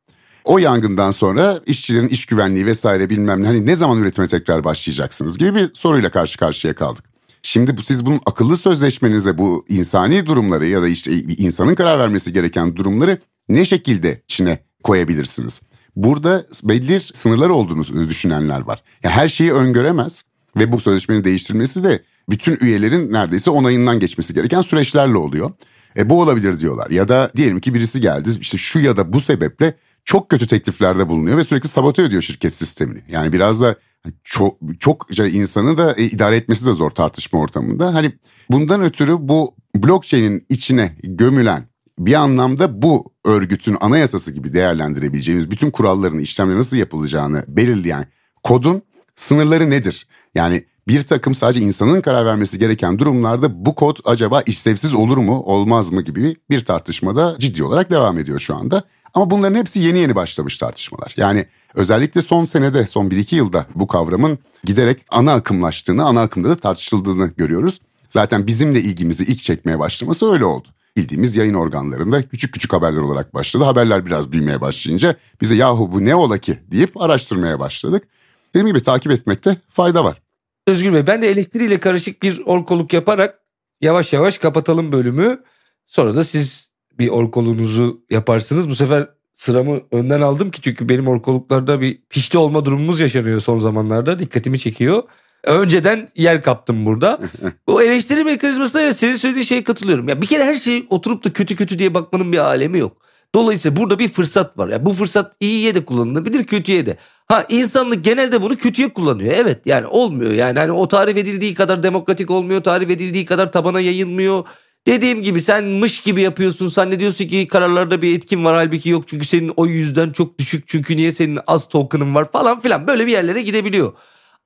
O 0.43 0.57
yangından 0.57 1.11
sonra 1.11 1.59
işçilerin 1.65 2.07
iş 2.07 2.25
güvenliği 2.25 2.65
vesaire 2.65 3.09
bilmem 3.09 3.43
ne 3.43 3.47
hani 3.47 3.65
ne 3.65 3.75
zaman 3.75 3.97
üretime 3.97 4.27
tekrar 4.27 4.63
başlayacaksınız 4.63 5.37
gibi 5.37 5.55
bir 5.55 5.69
soruyla 5.73 6.11
karşı 6.11 6.37
karşıya 6.37 6.75
kaldık. 6.75 7.05
Şimdi 7.41 7.77
bu 7.77 7.81
siz 7.81 8.05
bunun 8.05 8.21
akıllı 8.25 8.57
sözleşmenize 8.57 9.37
bu 9.37 9.65
insani 9.69 10.25
durumları 10.25 10.67
ya 10.67 10.81
da 10.81 10.87
işte 10.87 11.11
insanın 11.13 11.75
karar 11.75 11.99
vermesi 11.99 12.33
gereken 12.33 12.75
durumları 12.75 13.19
ne 13.49 13.65
şekilde 13.65 14.21
içine 14.27 14.59
koyabilirsiniz? 14.83 15.61
Burada 15.95 16.45
belli 16.63 16.99
sınırlar 16.99 17.49
olduğunu 17.49 18.09
düşünenler 18.09 18.59
var. 18.59 18.83
Yani 19.03 19.13
her 19.13 19.27
şeyi 19.27 19.53
öngöremez 19.53 20.23
ve 20.57 20.71
bu 20.71 20.79
sözleşmenin 20.79 21.23
değiştirilmesi 21.23 21.83
de 21.83 22.03
bütün 22.29 22.57
üyelerin 22.61 23.13
neredeyse 23.13 23.49
onayından 23.49 23.99
geçmesi 23.99 24.33
gereken 24.33 24.61
süreçlerle 24.61 25.17
oluyor. 25.17 25.51
E 25.97 26.09
bu 26.09 26.21
olabilir 26.21 26.59
diyorlar. 26.59 26.89
Ya 26.89 27.09
da 27.09 27.31
diyelim 27.35 27.59
ki 27.59 27.73
birisi 27.73 28.01
geldi 28.01 28.29
işte 28.41 28.57
şu 28.57 28.79
ya 28.79 28.97
da 28.97 29.13
bu 29.13 29.19
sebeple 29.19 29.73
çok 30.05 30.29
kötü 30.29 30.47
tekliflerde 30.47 31.07
bulunuyor 31.07 31.37
ve 31.37 31.43
sürekli 31.43 31.69
sabote 31.69 32.03
ediyor 32.03 32.21
şirket 32.21 32.53
sistemini. 32.53 33.01
Yani 33.07 33.33
biraz 33.33 33.61
da 33.61 33.75
çok 34.23 34.57
çok 34.79 35.19
insanı 35.19 35.77
da 35.77 35.93
e, 35.93 36.03
idare 36.03 36.35
etmesi 36.35 36.65
de 36.65 36.73
zor 36.73 36.91
tartışma 36.91 37.39
ortamında. 37.39 37.93
Hani 37.93 38.13
bundan 38.51 38.81
ötürü 38.81 39.15
bu 39.19 39.55
blockchain'in 39.75 40.45
içine 40.49 40.95
gömülen 41.03 41.68
bir 41.99 42.13
anlamda 42.13 42.81
bu 42.81 43.05
örgütün 43.25 43.77
anayasası 43.81 44.31
gibi 44.31 44.53
değerlendirebileceğimiz 44.53 45.51
bütün 45.51 45.71
kuralların 45.71 46.19
işlemleri 46.19 46.57
nasıl 46.57 46.77
yapılacağını 46.77 47.45
belirleyen 47.47 48.05
kodun 48.43 48.81
sınırları 49.15 49.69
nedir? 49.69 50.07
Yani 50.35 50.65
bir 50.87 51.03
takım 51.03 51.35
sadece 51.35 51.59
insanın 51.59 52.01
karar 52.01 52.25
vermesi 52.25 52.59
gereken 52.59 52.99
durumlarda 52.99 53.65
bu 53.65 53.75
kod 53.75 53.97
acaba 54.05 54.41
işlevsiz 54.41 54.93
olur 54.93 55.17
mu 55.17 55.39
olmaz 55.39 55.91
mı 55.91 56.01
gibi 56.01 56.35
bir 56.49 56.65
tartışmada 56.65 57.35
ciddi 57.39 57.63
olarak 57.63 57.91
devam 57.91 58.19
ediyor 58.19 58.39
şu 58.39 58.55
anda. 58.55 58.83
Ama 59.13 59.29
bunların 59.29 59.55
hepsi 59.55 59.79
yeni 59.79 59.99
yeni 59.99 60.15
başlamış 60.15 60.57
tartışmalar. 60.57 61.13
Yani 61.17 61.45
özellikle 61.75 62.21
son 62.21 62.45
senede, 62.45 62.87
son 62.87 63.09
1-2 63.09 63.35
yılda 63.35 63.65
bu 63.75 63.87
kavramın 63.87 64.39
giderek 64.63 65.05
ana 65.09 65.33
akımlaştığını, 65.33 66.05
ana 66.05 66.21
akımda 66.21 66.49
da 66.49 66.55
tartışıldığını 66.55 67.31
görüyoruz. 67.37 67.81
Zaten 68.09 68.47
bizimle 68.47 68.81
ilgimizi 68.81 69.23
ilk 69.23 69.39
çekmeye 69.39 69.79
başlaması 69.79 70.31
öyle 70.31 70.45
oldu. 70.45 70.67
Bildiğimiz 70.99 71.35
yayın 71.35 71.53
organlarında 71.53 72.29
küçük 72.29 72.53
küçük 72.53 72.73
haberler 72.73 73.01
olarak 73.01 73.33
başladı. 73.33 73.63
Haberler 73.63 74.05
biraz 74.05 74.31
büyümeye 74.31 74.61
başlayınca 74.61 75.15
bize 75.41 75.55
yahu 75.55 75.91
bu 75.91 76.05
ne 76.05 76.15
ola 76.15 76.37
ki 76.37 76.57
deyip 76.71 77.01
araştırmaya 77.01 77.59
başladık. 77.59 78.07
Dediğim 78.49 78.67
gibi 78.67 78.83
takip 78.83 79.11
etmekte 79.11 79.57
fayda 79.69 80.05
var. 80.05 80.21
Özgür 80.67 80.93
Bey 80.93 81.07
ben 81.07 81.21
de 81.21 81.29
eleştiriyle 81.29 81.79
karışık 81.79 82.23
bir 82.23 82.41
orkoluk 82.45 82.93
yaparak 82.93 83.39
yavaş 83.81 84.13
yavaş 84.13 84.37
kapatalım 84.37 84.91
bölümü. 84.91 85.43
Sonra 85.87 86.15
da 86.15 86.23
siz 86.23 86.69
bir 86.99 87.09
orkoluğunuzu 87.09 88.01
yaparsınız. 88.09 88.69
Bu 88.69 88.75
sefer 88.75 89.09
sıramı 89.33 89.81
önden 89.91 90.21
aldım 90.21 90.51
ki 90.51 90.61
çünkü 90.61 90.89
benim 90.89 91.07
orkoluklarda 91.07 91.81
bir 91.81 92.01
pişti 92.09 92.37
olma 92.37 92.65
durumumuz 92.65 92.99
yaşanıyor 92.99 93.39
son 93.39 93.59
zamanlarda. 93.59 94.19
Dikkatimi 94.19 94.59
çekiyor. 94.59 95.03
Önceden 95.43 96.09
yer 96.15 96.41
kaptım 96.41 96.85
burada. 96.85 97.19
Bu 97.67 97.81
eleştiri 97.81 98.23
mekanizmasına 98.23 98.81
evet 98.81 98.97
senin 98.97 99.15
söylediğin 99.15 99.45
şeye 99.45 99.63
katılıyorum. 99.63 100.09
Ya 100.09 100.21
bir 100.21 100.27
kere 100.27 100.43
her 100.43 100.55
şeyi 100.55 100.87
oturup 100.89 101.23
da 101.23 101.33
kötü 101.33 101.55
kötü 101.55 101.79
diye 101.79 101.93
bakmanın 101.93 102.31
bir 102.31 102.37
alemi 102.37 102.79
yok. 102.79 102.97
Dolayısıyla 103.35 103.77
burada 103.77 103.99
bir 103.99 104.07
fırsat 104.07 104.57
var. 104.57 104.67
Yani 104.67 104.85
bu 104.85 104.93
fırsat 104.93 105.35
iyiye 105.39 105.75
de 105.75 105.85
kullanılabilir, 105.85 106.45
kötüye 106.45 106.85
de. 106.85 106.97
Ha 107.27 107.45
insanlık 107.49 108.05
genelde 108.05 108.41
bunu 108.41 108.57
kötüye 108.57 108.89
kullanıyor. 108.89 109.33
Evet 109.37 109.65
yani 109.65 109.87
olmuyor. 109.87 110.31
Yani 110.31 110.59
hani 110.59 110.71
o 110.71 110.87
tarif 110.87 111.17
edildiği 111.17 111.53
kadar 111.53 111.83
demokratik 111.83 112.31
olmuyor, 112.31 112.63
tarif 112.63 112.89
edildiği 112.89 113.25
kadar 113.25 113.51
tabana 113.51 113.79
yayılmıyor. 113.79 114.45
Dediğim 114.87 115.23
gibi 115.23 115.41
sen 115.41 115.65
mış 115.65 116.01
gibi 116.01 116.21
yapıyorsun. 116.21 116.67
Sen 116.67 116.99
diyorsun 116.99 117.27
ki 117.27 117.47
kararlarda 117.47 118.01
bir 118.01 118.17
etkin 118.17 118.45
var 118.45 118.55
halbuki 118.55 118.89
yok. 118.89 119.07
Çünkü 119.07 119.27
senin 119.27 119.53
o 119.55 119.65
yüzden 119.65 120.09
çok 120.09 120.39
düşük. 120.39 120.67
Çünkü 120.67 120.97
niye 120.97 121.11
senin 121.11 121.39
az 121.47 121.69
token'ın 121.69 122.15
var 122.15 122.31
falan 122.31 122.59
filan. 122.59 122.87
Böyle 122.87 123.07
bir 123.07 123.11
yerlere 123.11 123.41
gidebiliyor. 123.41 123.93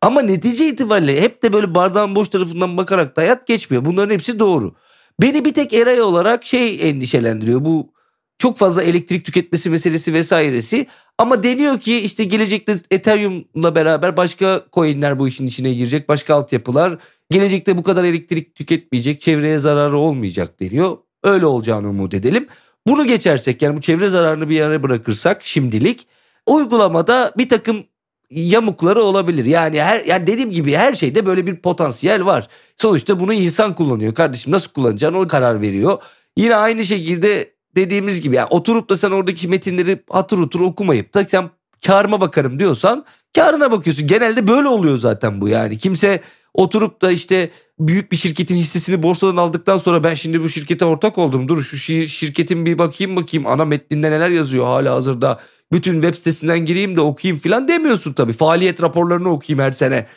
Ama 0.04 0.22
netice 0.22 0.68
itibariyle 0.68 1.22
hep 1.22 1.44
de 1.44 1.54
böyle 1.54 1.76
bardağın 1.76 2.16
boş 2.16 2.28
tarafından 2.28 2.78
bakarak 2.78 3.16
da 3.16 3.22
hayat 3.22 3.48
geçmiyor. 3.48 3.86
Bunların 3.86 4.14
hepsi 4.14 4.40
doğru. 4.40 4.76
Beni 5.22 5.46
bir 5.46 5.54
tek 5.54 5.74
eray 5.74 6.02
olarak 6.02 6.46
şey 6.46 6.90
endişelendiriyor. 6.90 7.66
Bu 7.66 7.94
çok 8.38 8.58
fazla 8.58 8.84
elektrik 8.84 9.26
tüketmesi 9.26 9.70
meselesi 9.70 10.14
vesairesi. 10.14 10.88
Ama 11.18 11.44
deniyor 11.44 11.80
ki 11.80 12.00
işte 12.00 12.24
gelecekte 12.24 12.76
Ethereum'la 12.92 13.76
beraber 13.76 14.18
başka 14.18 14.66
coinler 14.74 15.20
bu 15.20 15.28
işin 15.28 15.48
içine 15.48 15.74
girecek. 15.74 16.10
Başka 16.10 16.36
altyapılar. 16.36 16.98
Gelecekte 17.30 17.78
bu 17.78 17.84
kadar 17.84 18.04
elektrik 18.04 18.56
tüketmeyecek. 18.56 19.22
Çevreye 19.22 19.58
zararı 19.58 19.98
olmayacak 19.98 20.60
deniyor. 20.60 20.98
Öyle 21.24 21.46
olacağını 21.46 21.90
umut 21.90 22.14
edelim. 22.14 22.48
Bunu 22.88 23.06
geçersek 23.06 23.62
yani 23.62 23.78
bu 23.78 23.82
çevre 23.82 24.08
zararını 24.08 24.50
bir 24.50 24.56
yere 24.56 24.84
bırakırsak 24.84 25.46
şimdilik 25.46 26.08
uygulamada 26.46 27.34
bir 27.38 27.50
takım 27.50 27.84
yamukları 28.30 29.02
olabilir. 29.02 29.46
Yani 29.46 29.82
her 29.82 30.06
yani 30.06 30.28
dediğim 30.28 30.52
gibi 30.52 30.74
her 30.74 30.94
şeyde 30.94 31.26
böyle 31.26 31.46
bir 31.46 31.56
potansiyel 31.56 32.26
var. 32.26 32.48
Sonuçta 32.78 33.20
bunu 33.20 33.34
insan 33.34 33.76
kullanıyor. 33.76 34.14
Kardeşim 34.14 34.52
nasıl 34.54 34.72
kullanacağını 34.72 35.20
o 35.20 35.28
karar 35.28 35.62
veriyor. 35.62 36.02
Yine 36.38 36.56
aynı 36.56 36.84
şekilde 36.84 37.54
dediğimiz 37.76 38.22
gibi 38.22 38.36
yani 38.36 38.48
oturup 38.50 38.90
da 38.90 38.98
sen 38.98 39.12
oradaki 39.12 39.48
metinleri 39.48 40.04
hatır 40.10 40.38
otur 40.38 40.60
okumayıp 40.60 41.14
da 41.14 41.24
sen 41.24 41.50
karıma 41.86 42.22
bakarım 42.22 42.60
diyorsan 42.60 43.06
karına 43.36 43.72
bakıyorsun. 43.72 44.08
Genelde 44.08 44.48
böyle 44.48 44.68
oluyor 44.68 44.98
zaten 44.98 45.42
bu 45.42 45.48
yani. 45.48 45.78
Kimse 45.78 46.22
oturup 46.54 47.02
da 47.02 47.12
işte 47.12 47.50
büyük 47.80 48.12
bir 48.12 48.18
şirketin 48.18 48.56
hissesini 48.56 49.04
borsadan 49.04 49.38
aldıktan 49.38 49.78
sonra 49.78 50.04
ben 50.04 50.14
şimdi 50.14 50.42
bu 50.42 50.50
şirkete 50.50 50.86
ortak 50.86 51.18
oldum. 51.18 51.48
Dur 51.48 51.64
şu 51.64 51.78
şirketin 52.08 52.66
bir 52.66 52.78
bakayım 52.78 53.16
bakayım 53.16 53.48
ana 53.48 53.66
metninde 53.66 54.12
neler 54.12 54.30
yazıyor 54.30 54.66
hala 54.66 54.96
hazırda. 54.96 55.40
Bütün 55.72 55.94
web 55.94 56.16
sitesinden 56.16 56.66
gireyim 56.66 56.96
de 56.96 57.02
okuyayım 57.02 57.40
falan 57.40 57.68
demiyorsun 57.68 58.14
tabii. 58.14 58.34
Faaliyet 58.34 58.84
raporlarını 58.84 59.30
okuyayım 59.30 59.64
her 59.66 59.72
sene. 59.72 60.08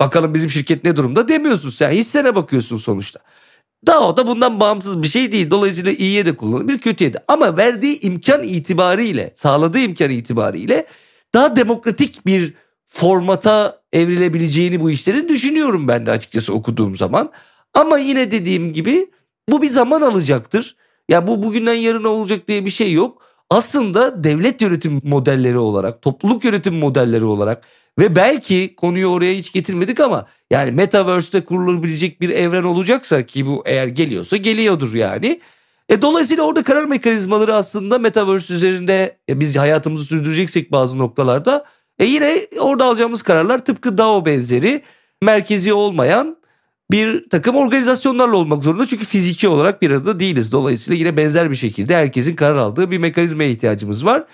Bakalım 0.00 0.34
bizim 0.34 0.50
şirket 0.50 0.84
ne 0.84 0.96
durumda 0.96 1.28
demiyorsun 1.28 1.70
sen. 1.70 1.90
Hissene 1.90 2.34
bakıyorsun 2.34 2.76
sonuçta. 2.76 3.20
DAO 3.86 4.16
da 4.16 4.26
bundan 4.26 4.60
bağımsız 4.60 5.02
bir 5.02 5.08
şey 5.08 5.32
değil. 5.32 5.50
Dolayısıyla 5.50 5.92
iyiye 5.92 6.26
de 6.26 6.36
kullanılabilir, 6.36 6.78
kötüye 6.78 7.12
de. 7.12 7.18
Ama 7.28 7.56
verdiği 7.56 8.00
imkan 8.00 8.42
itibariyle, 8.42 9.32
sağladığı 9.34 9.78
imkan 9.78 10.10
itibariyle 10.10 10.86
daha 11.34 11.56
demokratik 11.56 12.26
bir 12.26 12.54
formata 12.86 13.82
evrilebileceğini 13.92 14.80
bu 14.80 14.90
işlerin 14.90 15.28
düşünüyorum 15.28 15.88
ben 15.88 16.06
de 16.06 16.10
açıkçası 16.10 16.52
okuduğum 16.52 16.96
zaman. 16.96 17.32
Ama 17.74 17.98
yine 17.98 18.30
dediğim 18.30 18.72
gibi 18.72 19.10
bu 19.50 19.62
bir 19.62 19.68
zaman 19.68 20.02
alacaktır. 20.02 20.76
Ya 21.08 21.26
bu 21.26 21.42
bugünden 21.42 21.74
yarına 21.74 22.08
olacak 22.08 22.48
diye 22.48 22.64
bir 22.64 22.70
şey 22.70 22.92
yok. 22.92 23.22
Aslında 23.50 24.24
devlet 24.24 24.62
yönetim 24.62 25.00
modelleri 25.04 25.58
olarak, 25.58 26.02
topluluk 26.02 26.44
yönetim 26.44 26.74
modelleri 26.74 27.24
olarak 27.24 27.64
ve 27.98 28.16
belki 28.16 28.74
konuyu 28.76 29.06
oraya 29.06 29.34
hiç 29.34 29.52
getirmedik 29.52 30.00
ama 30.00 30.26
yani 30.50 30.72
metaverse'te 30.72 31.44
kurulabilecek 31.44 32.20
bir 32.20 32.28
evren 32.28 32.62
olacaksa 32.62 33.22
ki 33.22 33.46
bu 33.46 33.62
eğer 33.66 33.86
geliyorsa 33.86 34.36
geliyordur 34.36 34.94
yani. 34.94 35.40
E 35.88 36.02
dolayısıyla 36.02 36.44
orada 36.44 36.62
karar 36.62 36.84
mekanizmaları 36.84 37.54
aslında 37.54 37.98
metaverse 37.98 38.54
üzerinde 38.54 39.18
biz 39.28 39.56
hayatımızı 39.56 40.04
sürdüreceksek 40.04 40.72
bazı 40.72 40.98
noktalarda 40.98 41.64
e 41.98 42.04
yine 42.04 42.46
orada 42.60 42.84
alacağımız 42.84 43.22
kararlar 43.22 43.64
tıpkı 43.64 43.98
DAO 43.98 44.26
benzeri 44.26 44.82
merkezi 45.22 45.72
olmayan 45.72 46.36
bir 46.90 47.28
takım 47.30 47.56
organizasyonlarla 47.56 48.36
olmak 48.36 48.62
zorunda. 48.62 48.86
Çünkü 48.86 49.04
fiziki 49.04 49.48
olarak 49.48 49.82
bir 49.82 49.90
arada 49.90 50.20
değiliz. 50.20 50.52
Dolayısıyla 50.52 50.98
yine 50.98 51.16
benzer 51.16 51.50
bir 51.50 51.56
şekilde 51.56 51.96
herkesin 51.96 52.36
karar 52.36 52.56
aldığı 52.56 52.90
bir 52.90 52.98
mekanizmaya 52.98 53.50
ihtiyacımız 53.50 54.04
var. 54.04 54.24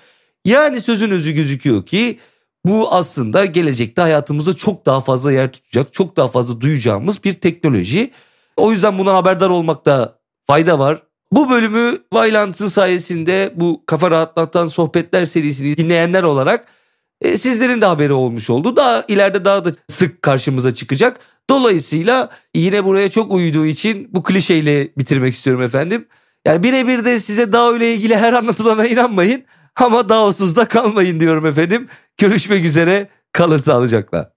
Yani 0.45 0.81
sözün 0.81 1.11
özü 1.11 1.31
gözüküyor 1.31 1.85
ki 1.85 2.19
bu 2.65 2.93
aslında 2.93 3.45
gelecekte 3.45 4.01
hayatımızda 4.01 4.53
çok 4.53 4.85
daha 4.85 5.01
fazla 5.01 5.31
yer 5.31 5.51
tutacak, 5.51 5.93
çok 5.93 6.17
daha 6.17 6.27
fazla 6.27 6.61
duyacağımız 6.61 7.23
bir 7.23 7.33
teknoloji. 7.33 8.11
O 8.57 8.71
yüzden 8.71 8.97
bundan 8.97 9.15
haberdar 9.15 9.49
olmakta 9.49 10.19
fayda 10.47 10.79
var. 10.79 11.03
Bu 11.31 11.49
bölümü 11.49 11.97
Vailant'ın 12.13 12.67
sayesinde 12.67 13.53
bu 13.55 13.83
kafa 13.85 14.11
rahatlatan 14.11 14.67
sohbetler 14.67 15.25
serisini 15.25 15.77
dinleyenler 15.77 16.23
olarak 16.23 16.65
e, 17.23 17.37
sizlerin 17.37 17.81
de 17.81 17.85
haberi 17.85 18.13
olmuş 18.13 18.49
oldu. 18.49 18.75
Daha 18.75 19.05
ileride 19.07 19.45
daha 19.45 19.65
da 19.65 19.71
sık 19.87 20.21
karşımıza 20.21 20.73
çıkacak. 20.73 21.19
Dolayısıyla 21.49 22.29
yine 22.55 22.85
buraya 22.85 23.09
çok 23.11 23.31
uyduğu 23.31 23.65
için 23.65 24.09
bu 24.13 24.23
klişeyle 24.23 24.91
bitirmek 24.97 25.35
istiyorum 25.35 25.63
efendim. 25.63 26.07
Yani 26.45 26.63
birebir 26.63 27.05
de 27.05 27.19
size 27.19 27.51
DAO 27.51 27.75
ile 27.75 27.93
ilgili 27.93 28.15
her 28.15 28.33
anlatılana 28.33 28.87
inanmayın. 28.87 29.43
Ama 29.75 30.09
DAO'suz 30.09 30.55
da 30.55 30.67
kalmayın 30.67 31.19
diyorum 31.19 31.45
efendim. 31.45 31.87
Görüşmek 32.17 32.65
üzere. 32.65 33.09
Kalın 33.31 33.57
sağlıcakla. 33.57 34.33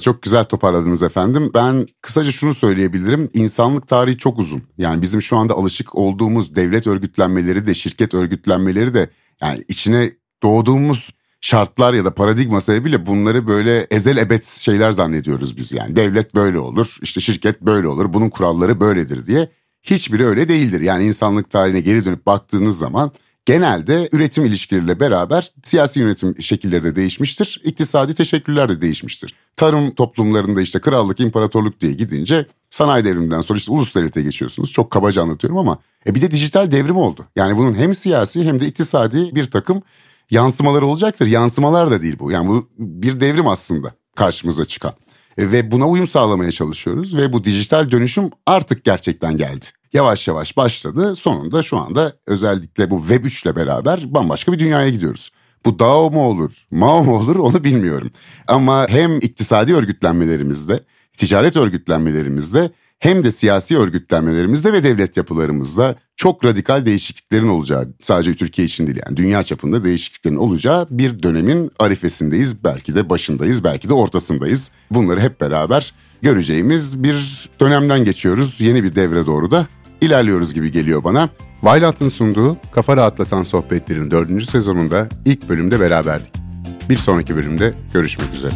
Çok 0.00 0.22
güzel 0.22 0.44
toparladınız 0.44 1.02
efendim. 1.02 1.50
Ben 1.54 1.86
kısaca 2.02 2.30
şunu 2.32 2.54
söyleyebilirim. 2.54 3.30
İnsanlık 3.34 3.88
tarihi 3.88 4.18
çok 4.18 4.38
uzun. 4.38 4.62
Yani 4.78 5.02
bizim 5.02 5.22
şu 5.22 5.36
anda 5.36 5.54
alışık 5.54 5.94
olduğumuz 5.94 6.54
devlet 6.54 6.86
örgütlenmeleri 6.86 7.66
de 7.66 7.74
şirket 7.74 8.14
örgütlenmeleri 8.14 8.94
de 8.94 9.10
yani 9.42 9.64
içine 9.68 10.12
doğduğumuz 10.42 11.10
şartlar 11.40 11.94
ya 11.94 12.04
da 12.04 12.14
paradigma 12.14 12.60
sebebiyle 12.60 13.06
bunları 13.06 13.46
böyle 13.46 13.86
ezel 13.90 14.16
ebed 14.16 14.42
şeyler 14.42 14.92
zannediyoruz 14.92 15.56
biz 15.56 15.72
yani. 15.72 15.96
Devlet 15.96 16.34
böyle 16.34 16.58
olur, 16.58 16.96
işte 17.02 17.20
şirket 17.20 17.60
böyle 17.60 17.88
olur, 17.88 18.12
bunun 18.12 18.28
kuralları 18.30 18.80
böyledir 18.80 19.26
diye. 19.26 19.48
Hiçbiri 19.82 20.26
öyle 20.26 20.48
değildir. 20.48 20.80
Yani 20.80 21.04
insanlık 21.04 21.50
tarihine 21.50 21.80
geri 21.80 22.04
dönüp 22.04 22.26
baktığınız 22.26 22.78
zaman 22.78 23.12
genelde 23.46 24.08
üretim 24.12 24.44
ilişkileriyle 24.44 25.00
beraber 25.00 25.52
siyasi 25.62 26.00
yönetim 26.00 26.42
şekilleri 26.42 26.82
de 26.82 26.96
değişmiştir. 26.96 27.60
İktisadi 27.64 28.14
teşekkürler 28.14 28.68
de 28.68 28.80
değişmiştir. 28.80 29.34
Tarım 29.56 29.90
toplumlarında 29.90 30.60
işte 30.60 30.78
krallık, 30.80 31.20
imparatorluk 31.20 31.80
diye 31.80 31.92
gidince 31.92 32.46
sanayi 32.70 33.04
devriminden 33.04 33.40
sonra 33.40 33.56
işte 33.56 33.72
ulus 33.72 33.94
devlete 33.94 34.22
geçiyorsunuz. 34.22 34.72
Çok 34.72 34.90
kabaca 34.90 35.22
anlatıyorum 35.22 35.58
ama 35.58 35.78
e 36.06 36.14
bir 36.14 36.22
de 36.22 36.30
dijital 36.30 36.70
devrim 36.70 36.96
oldu. 36.96 37.26
Yani 37.36 37.56
bunun 37.56 37.74
hem 37.74 37.94
siyasi 37.94 38.44
hem 38.44 38.60
de 38.60 38.66
iktisadi 38.66 39.34
bir 39.34 39.50
takım 39.50 39.82
yansımalar 40.30 40.82
olacaktır. 40.82 41.26
Yansımalar 41.26 41.90
da 41.90 42.02
değil 42.02 42.16
bu. 42.18 42.30
Yani 42.30 42.48
bu 42.48 42.68
bir 42.78 43.20
devrim 43.20 43.48
aslında 43.48 43.92
karşımıza 44.16 44.64
çıkan. 44.64 44.92
E, 45.38 45.52
ve 45.52 45.70
buna 45.70 45.88
uyum 45.88 46.06
sağlamaya 46.06 46.52
çalışıyoruz 46.52 47.16
ve 47.16 47.32
bu 47.32 47.44
dijital 47.44 47.90
dönüşüm 47.90 48.30
artık 48.46 48.84
gerçekten 48.84 49.36
geldi. 49.36 49.66
Yavaş 49.92 50.28
yavaş 50.28 50.56
başladı. 50.56 51.16
Sonunda 51.16 51.62
şu 51.62 51.78
anda 51.78 52.12
özellikle 52.26 52.90
bu 52.90 53.00
Web 53.00 53.24
3 53.24 53.42
ile 53.44 53.56
beraber 53.56 54.14
bambaşka 54.14 54.52
bir 54.52 54.58
dünyaya 54.58 54.88
gidiyoruz. 54.88 55.30
Bu 55.64 55.78
DAO 55.78 56.10
mu 56.10 56.26
olur, 56.26 56.52
MAO 56.70 57.04
mu 57.04 57.16
olur 57.16 57.36
onu 57.36 57.64
bilmiyorum. 57.64 58.10
Ama 58.48 58.86
hem 58.88 59.18
iktisadi 59.18 59.74
örgütlenmelerimizde, 59.74 60.80
ticaret 61.16 61.56
örgütlenmelerimizde 61.56 62.70
hem 63.00 63.24
de 63.24 63.30
siyasi 63.30 63.78
örgütlenmelerimizde 63.78 64.72
ve 64.72 64.84
devlet 64.84 65.16
yapılarımızda 65.16 65.94
çok 66.16 66.44
radikal 66.44 66.86
değişikliklerin 66.86 67.48
olacağı, 67.48 67.88
sadece 68.02 68.34
Türkiye 68.34 68.66
için 68.66 68.86
değil 68.86 69.00
yani 69.06 69.16
dünya 69.16 69.42
çapında 69.42 69.84
değişikliklerin 69.84 70.36
olacağı 70.36 70.86
bir 70.90 71.22
dönemin 71.22 71.70
arifesindeyiz. 71.78 72.64
Belki 72.64 72.94
de 72.94 73.10
başındayız, 73.10 73.64
belki 73.64 73.88
de 73.88 73.92
ortasındayız. 73.92 74.70
Bunları 74.90 75.20
hep 75.20 75.40
beraber 75.40 75.94
göreceğimiz 76.22 77.02
bir 77.02 77.48
dönemden 77.60 78.04
geçiyoruz. 78.04 78.60
Yeni 78.60 78.84
bir 78.84 78.94
devre 78.94 79.26
doğru 79.26 79.50
da 79.50 79.66
ilerliyoruz 80.00 80.54
gibi 80.54 80.72
geliyor 80.72 81.04
bana. 81.04 81.28
Vaylat'ın 81.62 82.08
sunduğu 82.08 82.56
Kafa 82.72 82.96
Rahatlatan 82.96 83.42
Sohbetlerin 83.42 84.10
dördüncü 84.10 84.46
sezonunda 84.46 85.08
ilk 85.24 85.48
bölümde 85.48 85.80
beraberdik. 85.80 86.32
Bir 86.88 86.96
sonraki 86.96 87.36
bölümde 87.36 87.74
görüşmek 87.94 88.34
üzere. 88.34 88.52